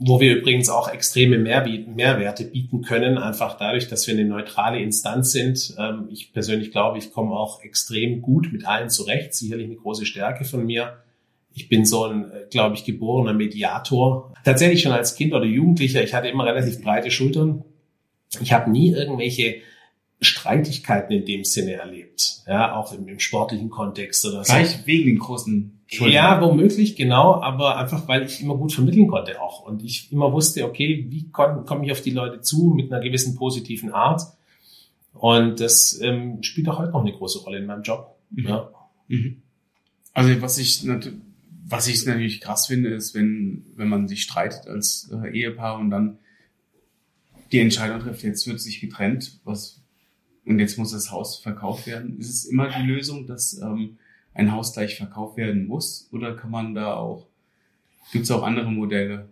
[0.00, 5.32] wo wir übrigens auch extreme Mehrwerte bieten können, einfach dadurch, dass wir eine neutrale Instanz
[5.32, 5.74] sind.
[5.78, 10.06] Ähm, ich persönlich glaube, ich komme auch extrem gut mit allen zurecht, sicherlich eine große
[10.06, 10.98] Stärke von mir.
[11.52, 14.34] Ich bin so ein, äh, glaube ich, geborener Mediator.
[14.44, 17.64] Tatsächlich schon als Kind oder Jugendlicher, ich hatte immer relativ breite Schultern.
[18.40, 19.62] Ich habe nie irgendwelche
[20.20, 24.52] Streitigkeiten in dem Sinne erlebt, ja, auch im, im sportlichen Kontext oder so.
[24.52, 26.14] Gleich wegen den großen Schultern.
[26.14, 30.32] Ja, womöglich, genau, aber einfach, weil ich immer gut vermitteln konnte auch und ich immer
[30.32, 34.22] wusste, okay, wie komme komm ich auf die Leute zu mit einer gewissen positiven Art
[35.12, 38.16] und das ähm, spielt auch heute noch eine große Rolle in meinem Job.
[38.30, 38.46] Mhm.
[38.46, 38.70] Ja.
[39.06, 39.42] Mhm.
[40.12, 40.84] Also was ich
[41.64, 45.90] was ich natürlich krass finde, ist, wenn wenn man sich streitet als äh, Ehepaar und
[45.90, 46.18] dann
[47.52, 49.82] die Entscheidung trifft, jetzt wird sich getrennt, was
[50.48, 52.18] und jetzt muss das Haus verkauft werden.
[52.18, 53.98] Ist es immer die Lösung, dass ähm,
[54.32, 56.08] ein Haus gleich verkauft werden muss?
[56.10, 57.26] Oder kann man da auch,
[58.12, 59.28] gibt es auch andere Modelle?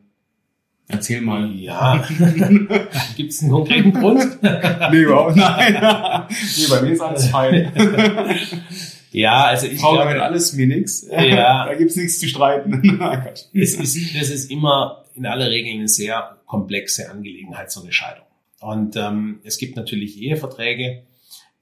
[0.88, 1.50] Erzähl mal.
[1.52, 2.06] Ja.
[3.16, 4.40] Gibt es einen konkreten Grund?
[4.40, 5.72] nee, überhaupt nein.
[6.28, 7.72] nee, bei mir ist alles fein.
[9.16, 11.08] ja, also ich Frau glaube, alles mir nix.
[11.10, 11.66] Ja.
[11.66, 13.00] da gibt's nichts zu streiten.
[13.54, 18.26] es ist, das ist immer in aller Regel eine sehr komplexe Angelegenheit, so eine Scheidung.
[18.60, 21.04] Und ähm, es gibt natürlich Eheverträge,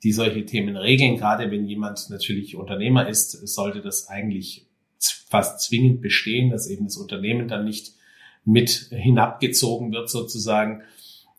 [0.03, 1.17] die solche Themen regeln.
[1.17, 4.67] Gerade wenn jemand natürlich Unternehmer ist, sollte das eigentlich
[5.29, 7.93] fast zwingend bestehen, dass eben das Unternehmen dann nicht
[8.45, 10.83] mit hinabgezogen wird sozusagen.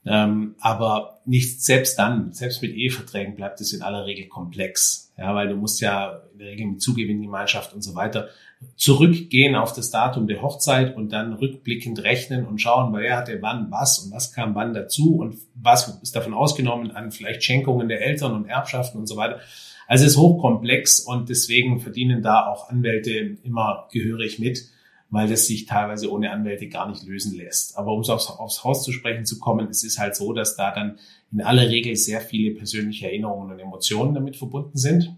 [0.05, 5.11] Ähm, aber nicht selbst dann, selbst mit Eheverträgen bleibt es in aller Regel komplex.
[5.17, 8.29] Ja, weil du musst ja in der Regel mit Zugewinngemeinschaft und so weiter
[8.75, 13.69] zurückgehen auf das Datum der Hochzeit und dann rückblickend rechnen und schauen, wer hatte wann
[13.71, 18.01] was und was kam wann dazu und was ist davon ausgenommen an vielleicht Schenkungen der
[18.01, 19.39] Eltern und Erbschaften und so weiter.
[19.87, 24.65] Also es ist hochkomplex und deswegen verdienen da auch Anwälte immer gehörig mit,
[25.09, 27.77] weil das sich teilweise ohne Anwälte gar nicht lösen lässt.
[27.77, 30.55] Aber um es aufs, aufs Haus zu sprechen zu kommen, es ist halt so, dass
[30.55, 30.99] da dann
[31.31, 35.15] in aller Regel sehr viele persönliche Erinnerungen und Emotionen damit verbunden sind.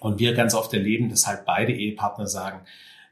[0.00, 2.60] Und wir ganz oft erleben, dass halt beide Ehepartner sagen,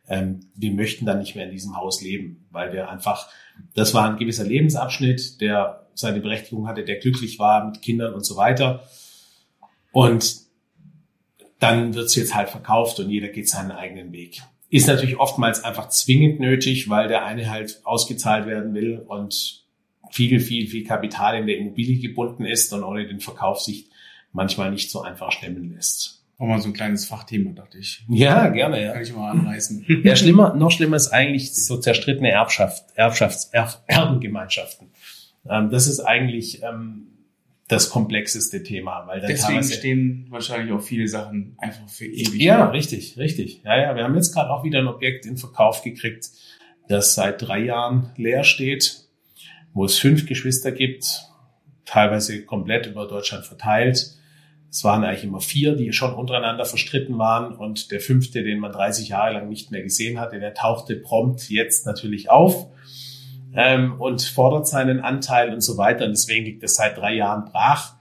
[0.09, 3.29] ähm, wir möchten dann nicht mehr in diesem Haus leben, weil wir einfach,
[3.75, 8.25] das war ein gewisser Lebensabschnitt, der seine Berechtigung hatte, der glücklich war mit Kindern und
[8.25, 8.89] so weiter.
[9.93, 10.37] Und
[11.59, 14.43] dann wird's jetzt halt verkauft und jeder geht seinen eigenen Weg.
[14.71, 19.65] Ist natürlich oftmals einfach zwingend nötig, weil der eine halt ausgezahlt werden will und
[20.11, 23.89] viel, viel, viel Kapital in der Immobilie gebunden ist und ohne den Verkauf sich
[24.33, 26.23] manchmal nicht so einfach stemmen lässt.
[26.39, 28.03] Auch mal so ein kleines Fachthema, dachte ich.
[28.09, 28.93] Ja, gerne, ja.
[28.93, 29.85] Kann ich mal anreißen.
[30.05, 34.89] Ja, schlimmer, noch schlimmer ist eigentlich so zerstrittene Erbschaft, Erbschafts, Erb, Erbengemeinschaften.
[35.49, 37.10] Ähm, das ist eigentlich ähm,
[37.71, 42.41] das komplexeste Thema, weil dann Deswegen stehen wahrscheinlich auch viele Sachen einfach für ewig.
[42.41, 42.73] Ja, oder?
[42.73, 43.63] richtig, richtig.
[43.65, 46.31] Ja, ja, wir haben jetzt gerade auch wieder ein Objekt in Verkauf gekriegt,
[46.89, 49.05] das seit drei Jahren leer steht,
[49.73, 51.23] wo es fünf Geschwister gibt,
[51.85, 54.17] teilweise komplett über Deutschland verteilt
[54.71, 58.71] es waren eigentlich immer vier, die schon untereinander verstritten waren und der fünfte, den man
[58.71, 62.69] 30 Jahre lang nicht mehr gesehen hatte, der tauchte prompt jetzt natürlich auf
[63.55, 66.05] ähm, und fordert seinen Anteil und so weiter.
[66.05, 67.95] Und deswegen liegt es seit drei Jahren brach.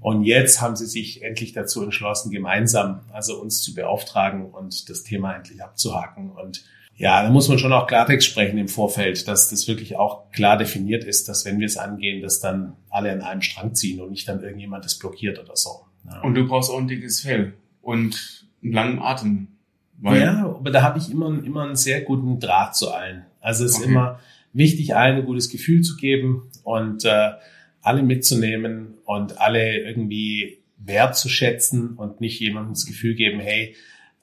[0.00, 5.02] Und jetzt haben sie sich endlich dazu entschlossen, gemeinsam also uns zu beauftragen und das
[5.02, 6.30] Thema endlich abzuhaken.
[6.30, 10.30] Und ja, da muss man schon auch Klartext sprechen im Vorfeld, dass das wirklich auch
[10.30, 14.00] klar definiert ist, dass wenn wir es angehen, dass dann alle an einem Strang ziehen
[14.00, 15.86] und nicht dann irgendjemand das blockiert oder so.
[16.06, 16.20] Ja.
[16.20, 19.48] Und du brauchst auch ein dickes Fell und einen langen Atem.
[20.02, 23.26] ja, aber da habe ich immer, immer einen sehr guten Draht zu allen.
[23.40, 23.84] Also es okay.
[23.84, 24.20] ist immer
[24.52, 27.32] wichtig, allen ein gutes Gefühl zu geben und äh,
[27.82, 33.76] alle mitzunehmen und alle irgendwie wertzuschätzen und nicht jemandem das Gefühl geben, hey,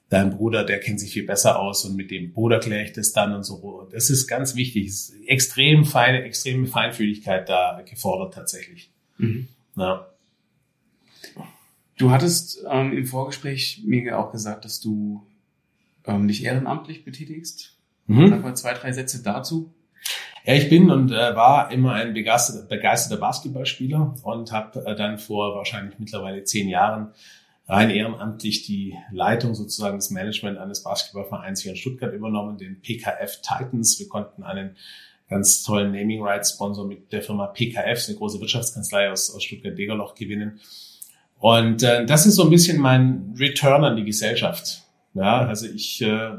[0.08, 3.12] dein Bruder, der kennt sich viel besser aus und mit dem Bruder kläre ich das
[3.12, 3.88] dann und so.
[3.92, 4.86] Das ist ganz wichtig.
[4.86, 8.90] Es ist extrem feine, extreme Feinfühligkeit da gefordert tatsächlich.
[9.18, 9.48] Mhm.
[9.76, 10.08] Ja.
[11.96, 15.26] Du hattest ähm, im Vorgespräch mir auch gesagt, dass du
[16.06, 17.76] ähm, dich ehrenamtlich betätigst.
[18.06, 18.28] Mhm.
[18.28, 19.73] Sag mal zwei, drei Sätze dazu.
[20.46, 25.16] Ja, ich bin und äh, war immer ein begeisterter, begeisterter Basketballspieler und habe äh, dann
[25.16, 27.12] vor wahrscheinlich mittlerweile zehn Jahren
[27.66, 33.40] rein ehrenamtlich die Leitung sozusagen des Management eines Basketballvereins hier in Stuttgart übernommen, den PKF
[33.40, 33.98] Titans.
[33.98, 34.76] Wir konnten einen
[35.30, 40.14] ganz tollen Naming Rights Sponsor mit der Firma PKF, eine große Wirtschaftskanzlei aus, aus Stuttgart-Degerloch
[40.14, 40.60] gewinnen.
[41.38, 44.82] Und äh, das ist so ein bisschen mein Return an die Gesellschaft.
[45.14, 46.32] Ja, also ich, äh,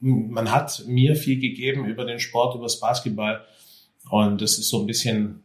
[0.00, 3.44] man hat mir viel gegeben über den Sport, über das Basketball.
[4.10, 5.42] Und das ist so ein bisschen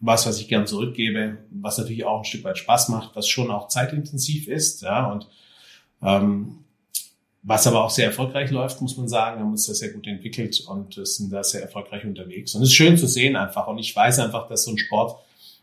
[0.00, 3.50] was, was ich gern zurückgebe, was natürlich auch ein Stück weit Spaß macht, was schon
[3.50, 5.26] auch zeitintensiv ist, ja, und
[6.02, 6.64] ähm,
[7.42, 9.38] was aber auch sehr erfolgreich läuft, muss man sagen.
[9.38, 12.54] Wir haben uns da sehr gut entwickelt und sind da sehr erfolgreich unterwegs.
[12.54, 13.68] Und es ist schön zu sehen einfach.
[13.68, 15.18] Und ich weiß einfach, dass so ein Sport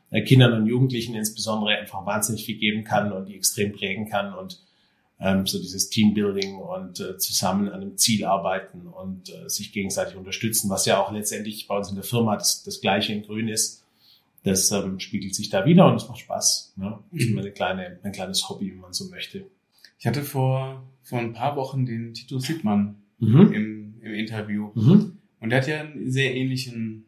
[0.10, 4.34] äh, Kindern und Jugendlichen insbesondere einfach wahnsinnig viel geben kann und die extrem prägen kann
[4.34, 4.60] und
[5.20, 10.16] ähm, so dieses Teambuilding und äh, zusammen an einem Ziel arbeiten und äh, sich gegenseitig
[10.16, 13.48] unterstützen, was ja auch letztendlich bei uns in der Firma das, das Gleiche in Grün
[13.48, 13.86] ist
[14.46, 16.74] das ähm, spiegelt sich da wieder und es macht Spaß.
[16.78, 17.00] Ne?
[17.12, 19.48] Das ist immer eine kleine, ein kleines Hobby, wenn man so möchte.
[19.98, 23.52] Ich hatte vor, vor ein paar Wochen den Tito Sittmann mhm.
[23.52, 24.70] im, im Interview.
[24.76, 25.18] Mhm.
[25.40, 27.06] Und der hat ja einen sehr ähnlichen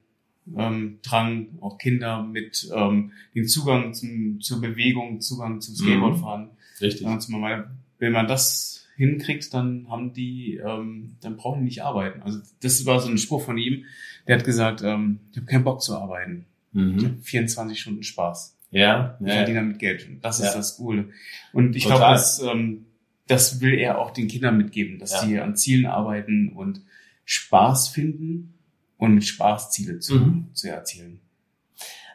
[0.58, 6.46] ähm, Drang, auch Kinder mit ähm, den Zugang zum, zur Bewegung, Zugang zum Skateboardfahren.
[6.46, 6.50] Mhm.
[6.82, 7.30] Richtig.
[7.30, 12.22] Mal, wenn man das hinkriegt, dann haben die, ähm, dann brauchen die nicht arbeiten.
[12.24, 13.86] Also das war so ein Spruch von ihm.
[14.28, 16.46] Der hat gesagt, ähm, ich habe keinen Bock zu arbeiten.
[16.74, 17.20] Mhm.
[17.22, 18.58] 24 Stunden Spaß.
[18.72, 19.18] Ja.
[19.22, 19.36] Ich ja.
[19.36, 20.08] verdiene damit Geld.
[20.08, 20.56] Und das ist ja.
[20.56, 21.10] das Coole.
[21.54, 22.86] Und ich glaube, das, ähm,
[23.28, 25.22] das will er auch den Kindern mitgeben, dass ja.
[25.22, 26.82] sie an Zielen arbeiten und
[27.26, 28.56] Spaß finden
[28.98, 30.50] und mit Spaß Ziele zu, mhm.
[30.54, 31.20] zu erzielen.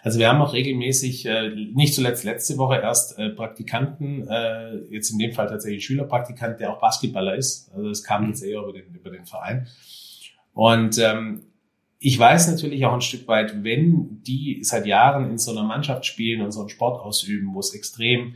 [0.02, 5.10] Also wir haben auch regelmäßig, äh, nicht zuletzt letzte Woche erst äh, Praktikanten, äh, jetzt
[5.10, 7.70] in dem Fall tatsächlich Schülerpraktikant, der auch Basketballer ist.
[7.72, 9.68] Also das kam jetzt eher über den, über den Verein.
[10.54, 11.44] Und ähm,
[12.00, 16.04] ich weiß natürlich auch ein Stück weit, wenn die seit Jahren in so einer Mannschaft
[16.04, 18.34] spielen und so einen Sport ausüben, wo es extrem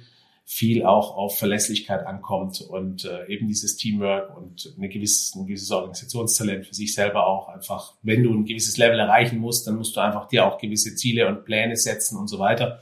[0.49, 5.73] viel auch auf Verlässlichkeit ankommt und äh, eben dieses Teamwork und eine gewisse, ein gewisses
[5.73, 9.97] Organisationstalent für sich selber auch einfach, wenn du ein gewisses Level erreichen musst, dann musst
[9.97, 12.81] du einfach dir auch gewisse Ziele und Pläne setzen und so weiter.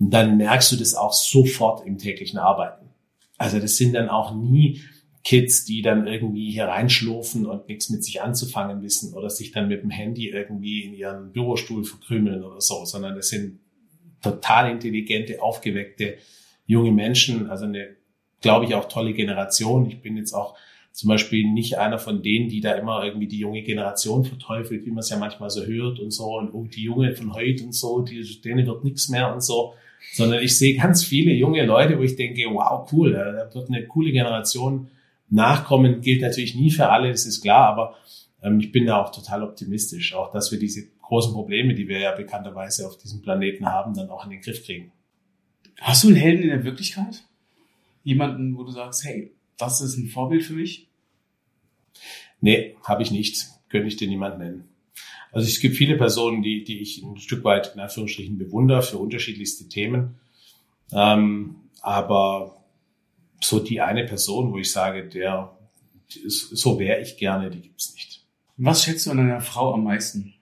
[0.00, 2.86] Und dann merkst du das auch sofort im täglichen Arbeiten.
[3.38, 4.82] Also das sind dann auch nie
[5.22, 9.68] Kids, die dann irgendwie hier reinschlurfen und nichts mit sich anzufangen wissen oder sich dann
[9.68, 13.60] mit dem Handy irgendwie in ihren Bürostuhl verkrümeln oder so, sondern das sind
[14.20, 16.18] total intelligente, aufgeweckte
[16.68, 17.96] junge Menschen, also eine,
[18.40, 19.88] glaube ich, auch tolle Generation.
[19.88, 20.56] Ich bin jetzt auch
[20.92, 24.90] zum Beispiel nicht einer von denen, die da immer irgendwie die junge Generation verteufelt, wie
[24.90, 27.74] man es ja manchmal so hört und so und oh, die Junge von heute und
[27.74, 29.74] so, die, denen wird nichts mehr und so,
[30.12, 33.86] sondern ich sehe ganz viele junge Leute, wo ich denke, wow, cool, da wird eine
[33.86, 34.88] coole Generation
[35.30, 37.96] Nachkommen gilt natürlich nie für alle, das ist klar, aber
[38.42, 41.98] ähm, ich bin da auch total optimistisch, auch dass wir diese großen Probleme, die wir
[41.98, 44.92] ja bekannterweise auf diesem Planeten haben, dann auch in den Griff kriegen.
[45.80, 47.24] Hast du einen Helden in der Wirklichkeit?
[48.04, 50.88] Jemanden, wo du sagst, hey, das ist ein Vorbild für mich?
[52.40, 53.46] Nee, habe ich nicht.
[53.68, 54.64] Könnte ich dir niemand nennen.
[55.30, 58.98] Also es gibt viele Personen, die, die ich ein Stück weit in Anführungsstrichen bewundere für
[58.98, 60.18] unterschiedlichste Themen.
[60.92, 62.64] Ähm, aber
[63.40, 65.56] so die eine Person, wo ich sage, der,
[66.08, 68.24] so wäre ich gerne, die gibt's nicht.
[68.56, 70.34] Was schätzt du an einer Frau am meisten?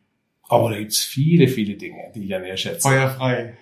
[0.49, 2.83] Aber da gibt's viele, viele Dinge, die ich an ihr schätze.
[2.83, 3.57] Feuerfrei.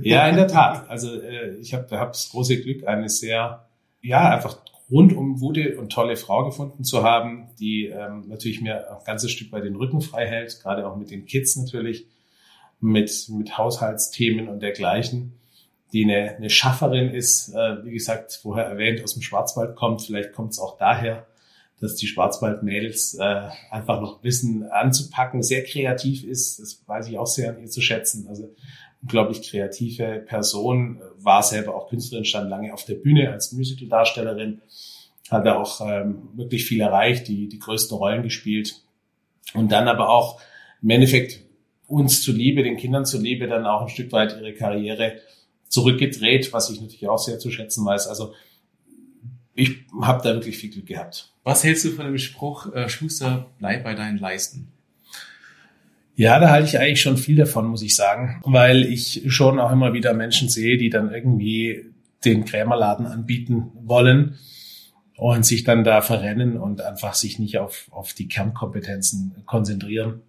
[0.00, 0.88] Ja, in der Tat.
[0.88, 3.66] Also äh, ich habe hab das große Glück, eine sehr,
[4.00, 4.58] ja, einfach
[4.90, 9.50] rundum gute und tolle Frau gefunden zu haben, die ähm, natürlich mir ein ganzes Stück
[9.50, 12.06] bei den Rücken frei hält, gerade auch mit den Kids natürlich,
[12.80, 15.34] mit, mit Haushaltsthemen und dergleichen
[15.92, 20.02] die eine, eine Schafferin ist, äh, wie gesagt, vorher erwähnt, aus dem Schwarzwald kommt.
[20.02, 21.26] Vielleicht kommt es auch daher,
[21.80, 26.60] dass die Schwarzwaldmädels äh, einfach noch wissen anzupacken, sehr kreativ ist.
[26.60, 28.26] Das weiß ich auch sehr an ihr zu schätzen.
[28.28, 28.54] Also
[29.02, 34.62] unglaublich kreative Person, war selber auch Künstlerin, stand lange auf der Bühne als Musicaldarstellerin,
[35.30, 38.82] hat auch ähm, wirklich viel erreicht, die, die größten Rollen gespielt.
[39.54, 40.40] Und dann aber auch
[40.82, 41.40] im Endeffekt
[41.86, 45.18] uns zuliebe, den Kindern zuliebe, dann auch ein Stück weit ihre Karriere
[45.68, 48.06] zurückgedreht, was ich natürlich auch sehr zu schätzen weiß.
[48.06, 48.34] Also
[49.54, 51.32] ich habe da wirklich viel Glück gehabt.
[51.44, 54.71] Was hältst du von dem Spruch, äh, Schuster, bleib bei deinen Leisten?
[56.14, 59.72] Ja, da halte ich eigentlich schon viel davon, muss ich sagen, weil ich schon auch
[59.72, 61.86] immer wieder Menschen sehe, die dann irgendwie
[62.24, 64.38] den Krämerladen anbieten wollen
[65.16, 70.22] und sich dann da verrennen und einfach sich nicht auf, auf die Kernkompetenzen konzentrieren.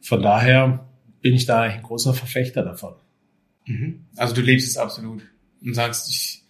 [0.00, 0.86] Von daher
[1.20, 2.94] bin ich da ein großer Verfechter davon.
[3.66, 4.06] Mhm.
[4.16, 5.22] Also du lebst es absolut
[5.62, 6.42] und sagst, ich,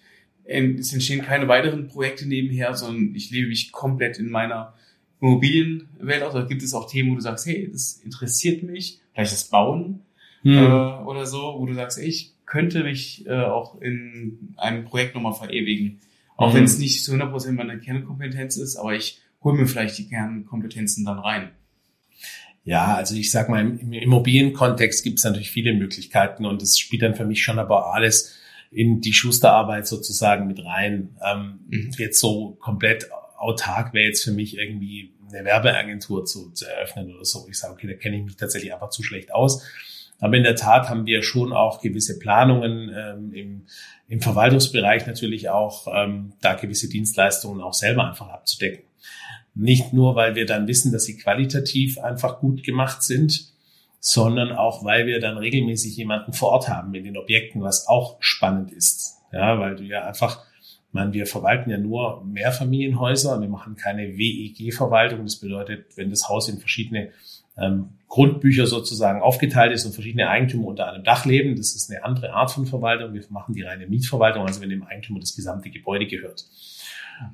[0.45, 4.74] es entstehen keine weiteren Projekte nebenher, sondern ich lebe mich komplett in meiner
[5.21, 6.35] Immobilienwelt aus.
[6.35, 10.01] Oder gibt es auch Themen, wo du sagst, hey, das interessiert mich, vielleicht das Bauen
[10.43, 10.57] mhm.
[10.57, 15.14] äh, oder so, wo du sagst, ey, ich könnte mich äh, auch in einem Projekt
[15.14, 16.01] nochmal verewigen.
[16.37, 16.57] Auch Mhm.
[16.57, 21.05] wenn es nicht zu 100% meine Kernkompetenz ist, aber ich hole mir vielleicht die Kernkompetenzen
[21.05, 21.51] dann rein.
[22.64, 26.79] Ja, also ich sag mal, im im Immobilienkontext gibt es natürlich viele Möglichkeiten und es
[26.79, 28.37] spielt dann für mich schon aber alles
[28.71, 31.16] in die Schusterarbeit sozusagen mit rein.
[31.25, 31.91] Ähm, Mhm.
[31.99, 33.09] Jetzt so komplett
[33.41, 37.47] autark wäre jetzt für mich irgendwie eine Werbeagentur zu, zu eröffnen oder so.
[37.49, 39.64] Ich sage, okay, da kenne ich mich tatsächlich einfach zu schlecht aus.
[40.20, 43.62] Aber in der Tat haben wir schon auch gewisse Planungen ähm, im,
[44.09, 48.84] im Verwaltungsbereich natürlich auch, ähm, da gewisse Dienstleistungen auch selber einfach abzudecken.
[49.55, 53.47] Nicht nur, weil wir dann wissen, dass sie qualitativ einfach gut gemacht sind,
[53.99, 58.16] sondern auch, weil wir dann regelmäßig jemanden vor Ort haben in den Objekten, was auch
[58.20, 59.16] spannend ist.
[59.32, 60.45] Ja, weil du ja einfach,
[60.91, 65.22] ich meine, wir verwalten ja nur Mehrfamilienhäuser, wir machen keine WEG-Verwaltung.
[65.22, 67.11] Das bedeutet, wenn das Haus in verschiedene
[67.57, 72.03] ähm, Grundbücher sozusagen aufgeteilt ist und verschiedene Eigentümer unter einem Dach leben, das ist eine
[72.03, 73.14] andere Art von Verwaltung.
[73.14, 76.45] Wir machen die reine Mietverwaltung, also wenn dem Eigentümer das gesamte Gebäude gehört.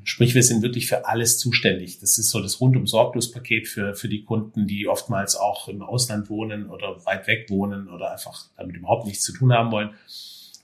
[0.05, 1.99] Sprich, wir sind wirklich für alles zuständig.
[2.01, 5.81] Das ist so das rundum sorglos Paket für, für die Kunden, die oftmals auch im
[5.81, 9.95] Ausland wohnen oder weit weg wohnen oder einfach damit überhaupt nichts zu tun haben wollen.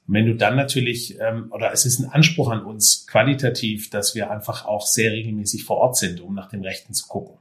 [0.07, 4.15] Und wenn du dann natürlich, ähm, oder es ist ein Anspruch an uns qualitativ, dass
[4.15, 7.39] wir einfach auch sehr regelmäßig vor Ort sind, um nach dem Rechten zu gucken.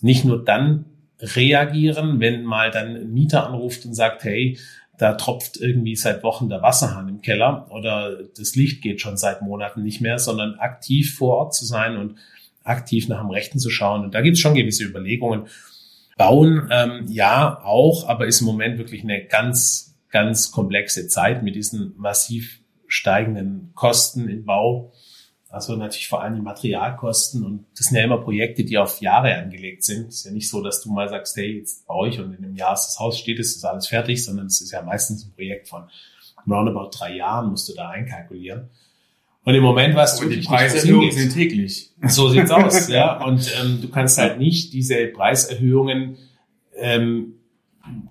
[0.00, 0.86] Nicht nur dann
[1.20, 4.58] reagieren, wenn mal dann ein Mieter anruft und sagt, hey,
[5.00, 9.40] da tropft irgendwie seit Wochen der Wasserhahn im Keller oder das Licht geht schon seit
[9.40, 12.16] Monaten nicht mehr, sondern aktiv vor Ort zu sein und
[12.64, 14.04] aktiv nach dem Rechten zu schauen.
[14.04, 15.46] Und da gibt es schon gewisse Überlegungen.
[16.18, 21.54] Bauen, ähm, ja, auch, aber ist im Moment wirklich eine ganz, ganz komplexe Zeit mit
[21.54, 24.92] diesen massiv steigenden Kosten im Bau.
[25.48, 29.34] Also natürlich vor allem die Materialkosten und das sind ja immer Projekte, die auf Jahre
[29.34, 30.08] angelegt sind.
[30.08, 32.44] Es ist ja nicht so, dass du mal sagst, hey, jetzt baue ich und in
[32.44, 35.24] einem Jahr ist das Haus steht, ist das alles fertig, sondern es ist ja meistens
[35.24, 35.84] ein Projekt von
[36.48, 38.70] roundabout drei Jahren, musst du da einkalkulieren.
[39.42, 41.90] Und im Moment weißt du die Preiserhöhungen sind täglich.
[42.06, 43.24] So sieht's aus, ja.
[43.24, 46.18] Und ähm, du kannst halt nicht diese Preiserhöhungen
[46.76, 47.39] ähm,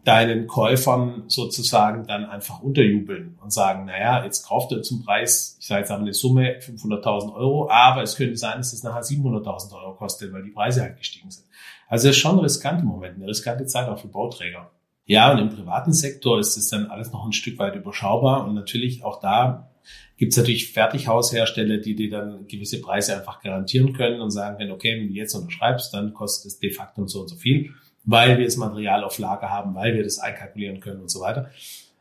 [0.05, 5.67] deinen Käufern sozusagen dann einfach unterjubeln und sagen, naja, jetzt kauft er zum Preis, ich
[5.67, 9.73] sage jetzt aber eine Summe 500.000 Euro, aber es könnte sein, dass es nachher 700.000
[9.73, 11.45] Euro kostet, weil die Preise halt gestiegen sind.
[11.87, 14.71] Also das ist schon riskant im Moment, eine riskante Zeit auch für Bauträger.
[15.05, 18.53] Ja, und im privaten Sektor ist es dann alles noch ein Stück weit überschaubar und
[18.53, 19.69] natürlich auch da
[20.17, 24.71] gibt es natürlich Fertighaushersteller, die dir dann gewisse Preise einfach garantieren können und sagen können,
[24.71, 27.73] okay, wenn du jetzt unterschreibst, dann kostet es de facto so und so viel,
[28.05, 31.49] weil wir das Material auf Lager haben, weil wir das einkalkulieren können und so weiter.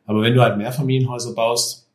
[0.06, 1.88] Aber wenn du halt Mehrfamilienhäuser baust,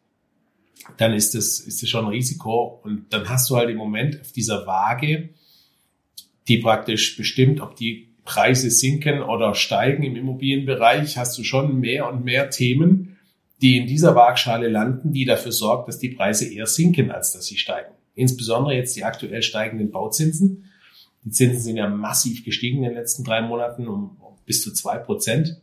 [0.98, 4.20] dann ist das, ist das schon ein Risiko und dann hast du halt im Moment
[4.22, 5.30] auf dieser Waage,
[6.48, 12.10] die praktisch bestimmt, ob die Preise sinken oder steigen im Immobilienbereich, hast du schon mehr
[12.10, 13.18] und mehr Themen,
[13.62, 17.46] die in dieser Waagschale landen, die dafür sorgt, dass die Preise eher sinken, als dass
[17.46, 17.94] sie steigen.
[18.16, 20.70] Insbesondere jetzt die aktuell steigenden Bauzinsen.
[21.26, 24.74] Die Zinsen sind ja massiv gestiegen in den letzten drei Monaten um, um bis zu
[24.74, 25.62] zwei Prozent.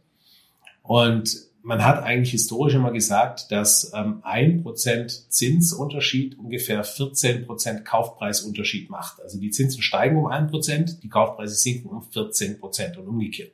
[0.83, 7.85] Und man hat eigentlich historisch immer gesagt, dass ähm, ein Prozent Zinsunterschied ungefähr 14 Prozent
[7.85, 9.21] Kaufpreisunterschied macht.
[9.21, 13.53] Also die Zinsen steigen um ein Prozent, die Kaufpreise sinken um 14 Prozent und umgekehrt.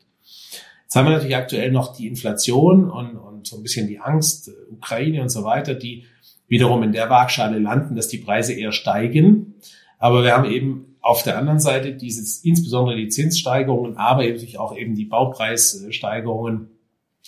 [0.84, 4.48] Jetzt haben wir natürlich aktuell noch die Inflation und, und so ein bisschen die Angst,
[4.48, 6.04] äh, Ukraine und so weiter, die
[6.48, 9.54] wiederum in der Waagschale landen, dass die Preise eher steigen.
[9.98, 14.58] Aber wir haben eben auf der anderen Seite dieses, insbesondere die Zinssteigerungen, aber eben sich
[14.58, 16.68] auch eben die Baupreissteigerungen,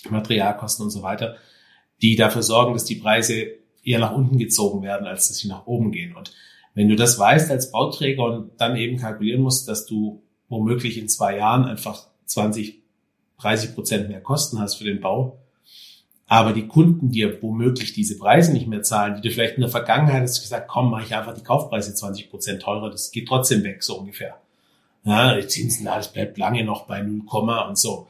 [0.09, 1.37] Materialkosten und so weiter,
[2.01, 3.47] die dafür sorgen, dass die Preise
[3.81, 6.13] eher nach unten gezogen werden, als dass sie nach oben gehen.
[6.13, 6.33] Und
[6.73, 11.07] wenn du das weißt als Bauträger und dann eben kalkulieren musst, dass du womöglich in
[11.07, 12.81] zwei Jahren einfach 20,
[13.39, 15.39] 30 Prozent mehr Kosten hast für den Bau,
[16.29, 19.71] aber die Kunden dir womöglich diese Preise nicht mehr zahlen, die du vielleicht in der
[19.71, 23.63] Vergangenheit hast gesagt, komm, mache ich einfach die Kaufpreise 20 Prozent teurer, das geht trotzdem
[23.63, 24.39] weg, so ungefähr.
[25.03, 27.23] Ja, die Zinsen, alles bleibt lange noch bei 0,
[27.67, 28.07] und so.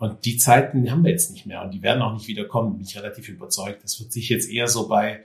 [0.00, 2.72] Und die Zeiten haben wir jetzt nicht mehr und die werden auch nicht wieder kommen,
[2.72, 3.84] bin ich relativ überzeugt.
[3.84, 5.20] Das wird sich jetzt eher so bei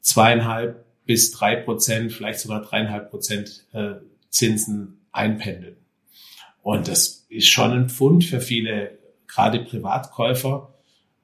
[0.00, 3.94] zweieinhalb bis drei Prozent, vielleicht sogar dreieinhalb Prozent äh,
[4.28, 5.76] Zinsen einpendeln.
[6.62, 10.72] Und das ist schon ein Pfund für viele, gerade Privatkäufer,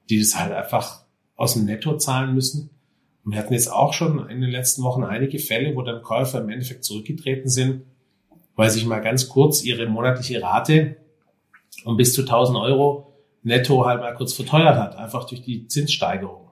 [0.09, 1.03] die das halt einfach
[1.35, 2.69] aus dem Netto zahlen müssen.
[3.23, 6.41] Und wir hatten jetzt auch schon in den letzten Wochen einige Fälle, wo dann Käufer
[6.41, 7.83] im Endeffekt zurückgetreten sind,
[8.55, 10.97] weil sich mal ganz kurz ihre monatliche Rate
[11.85, 16.49] um bis zu 1000 Euro netto halt mal kurz verteuert hat, einfach durch die Zinssteigerung.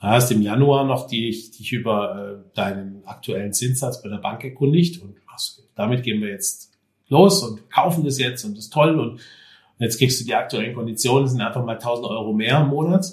[0.00, 4.44] Du hast im Januar noch dich, dich über äh, deinen aktuellen Zinssatz bei der Bank
[4.44, 5.16] erkundigt und
[5.74, 6.72] damit gehen wir jetzt
[7.08, 9.20] los und kaufen das jetzt und das ist toll und
[9.80, 13.06] jetzt kriegst du die aktuellen Konditionen, sind einfach mal 1000 Euro mehr im Monat.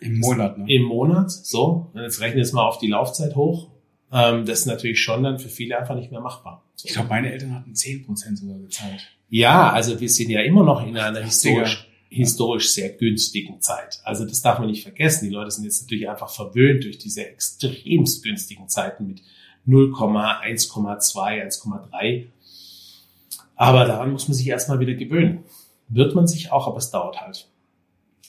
[0.00, 0.64] Im Monat, ne?
[0.68, 1.90] Im Monat, so.
[1.92, 3.68] Und jetzt rechne jetzt mal auf die Laufzeit hoch.
[4.12, 6.64] Ähm, das ist natürlich schon dann für viele einfach nicht mehr machbar.
[6.74, 6.86] So.
[6.86, 9.00] Ich glaube, meine Eltern hatten 10% sogar gezahlt.
[9.28, 14.00] Ja, also wir sind ja immer noch in einer historisch, historisch sehr günstigen Zeit.
[14.04, 15.24] Also das darf man nicht vergessen.
[15.28, 19.22] Die Leute sind jetzt natürlich einfach verwöhnt durch diese extremst günstigen Zeiten mit
[19.64, 22.26] 0, 1,2, 1,3.
[23.56, 25.44] Aber daran muss man sich erstmal wieder gewöhnen.
[25.94, 27.48] Wird man sich auch, aber es dauert halt.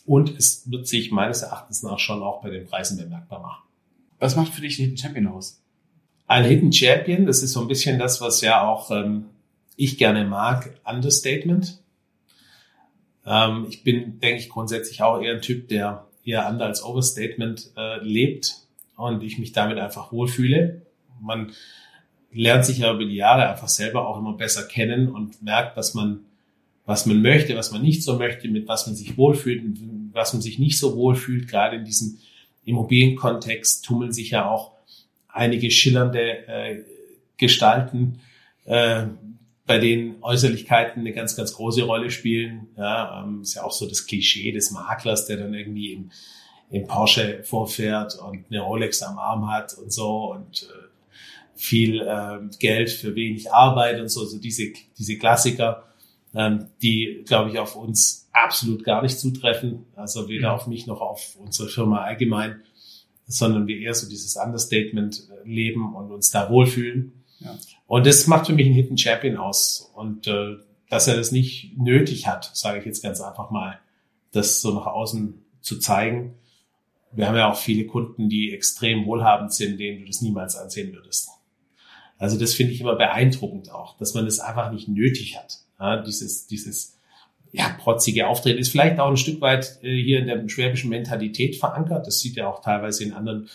[0.05, 3.63] Und es wird sich meines Erachtens nach schon auch bei den Preisen bemerkbar machen.
[4.19, 5.61] Was macht für dich einen Hidden Champion aus?
[6.27, 9.25] Ein Hidden Champion, das ist so ein bisschen das, was ja auch ähm,
[9.77, 11.79] ich gerne mag, Understatement.
[13.25, 17.71] Ähm, ich bin, denke ich, grundsätzlich auch eher ein Typ, der eher Under als Overstatement
[17.77, 18.57] äh, lebt
[18.97, 20.81] und ich mich damit einfach wohlfühle.
[21.21, 21.53] Man
[22.31, 25.93] lernt sich ja über die Jahre einfach selber auch immer besser kennen und merkt, was
[25.93, 26.25] man,
[26.85, 29.63] was man möchte, was man nicht so möchte, mit was man sich wohlfühlt,
[30.11, 31.47] was man sich nicht so wohlfühlt.
[31.47, 32.17] Gerade in diesem
[32.65, 34.73] Immobilienkontext tummeln sich ja auch
[35.29, 36.83] einige schillernde äh,
[37.37, 38.19] Gestalten,
[38.65, 39.05] äh,
[39.65, 42.67] bei denen Äußerlichkeiten eine ganz, ganz große Rolle spielen.
[42.77, 46.11] Ja, ähm, ist ja auch so das Klischee des Maklers, der dann irgendwie im,
[46.69, 50.83] im Porsche vorfährt und eine Rolex am Arm hat und so und äh,
[51.55, 55.92] viel äh, Geld für wenig Arbeit und so, so diese, diese Klassiker,
[56.35, 59.85] ähm, die, glaube ich, auf uns absolut gar nicht zutreffen.
[59.95, 60.55] Also weder mhm.
[60.55, 62.61] auf mich noch auf unsere Firma allgemein,
[63.25, 67.23] sondern wir eher so dieses Understatement äh, leben und uns da wohlfühlen.
[67.39, 67.55] Ja.
[67.87, 69.91] Und das macht für mich einen Hidden Champion aus.
[69.95, 70.55] Und äh,
[70.89, 73.79] dass er das nicht nötig hat, sage ich jetzt ganz einfach mal,
[74.31, 76.35] das so nach außen zu zeigen.
[77.11, 80.93] Wir haben ja auch viele Kunden, die extrem wohlhabend sind, denen du das niemals ansehen
[80.93, 81.29] würdest.
[82.17, 85.62] Also das finde ich immer beeindruckend auch, dass man das einfach nicht nötig hat.
[85.79, 86.97] Ja, dieses, dieses
[87.51, 91.55] ja, protzige Auftreten ist vielleicht auch ein Stück weit äh, hier in der schwäbischen Mentalität
[91.55, 92.07] verankert.
[92.07, 93.49] Das sieht ja auch teilweise in anderen,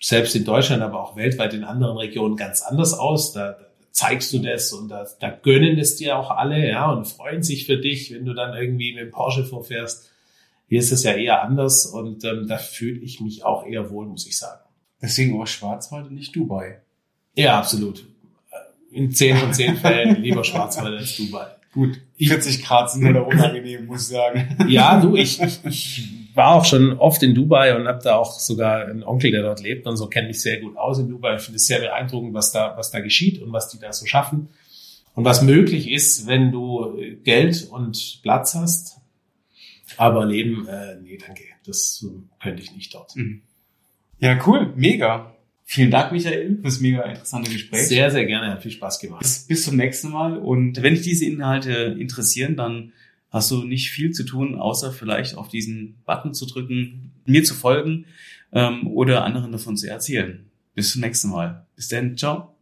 [0.00, 3.32] selbst in Deutschland, aber auch weltweit in anderen Regionen ganz anders aus.
[3.32, 3.56] Da,
[3.92, 7.66] zeigst du das und da, da gönnen es dir auch alle, ja, und freuen sich
[7.66, 10.10] für dich, wenn du dann irgendwie mit dem Porsche vorfährst.
[10.68, 14.06] Hier ist es ja eher anders und ähm, da fühle ich mich auch eher wohl,
[14.06, 14.62] muss ich sagen.
[15.02, 16.80] Deswegen auch Schwarzwald und nicht Dubai.
[17.34, 18.04] Ja, absolut.
[18.92, 21.46] In zehn von zehn Fällen lieber Schwarzwald als Dubai.
[21.72, 24.56] Gut, 40 Grad sind oder unangenehm, muss ich sagen.
[24.68, 28.32] Ja, du, ich, ich, ich war auch schon oft in Dubai und habe da auch
[28.32, 31.36] sogar einen Onkel, der dort lebt und so kenne mich sehr gut aus in Dubai.
[31.36, 34.06] Ich finde es sehr beeindruckend, was da, was da geschieht und was die da so
[34.06, 34.48] schaffen
[35.14, 38.96] und was möglich ist, wenn du Geld und Platz hast.
[39.96, 42.04] Aber Leben, äh, nee, danke, das
[42.42, 43.14] könnte ich nicht dort.
[43.16, 43.42] Mhm.
[44.18, 45.34] Ja, cool, mega.
[45.72, 47.86] Vielen Dank, Michael, fürs mega interessante Gespräch.
[47.86, 48.50] Sehr, sehr gerne.
[48.50, 49.20] Hat viel Spaß gemacht.
[49.20, 50.36] Bis, bis zum nächsten Mal.
[50.36, 52.90] Und wenn dich diese Inhalte interessieren, dann
[53.30, 57.54] hast du nicht viel zu tun, außer vielleicht auf diesen Button zu drücken, mir zu
[57.54, 58.06] folgen
[58.50, 60.44] ähm, oder anderen davon zu erzählen.
[60.74, 61.64] Bis zum nächsten Mal.
[61.76, 62.16] Bis dann.
[62.16, 62.52] Ciao.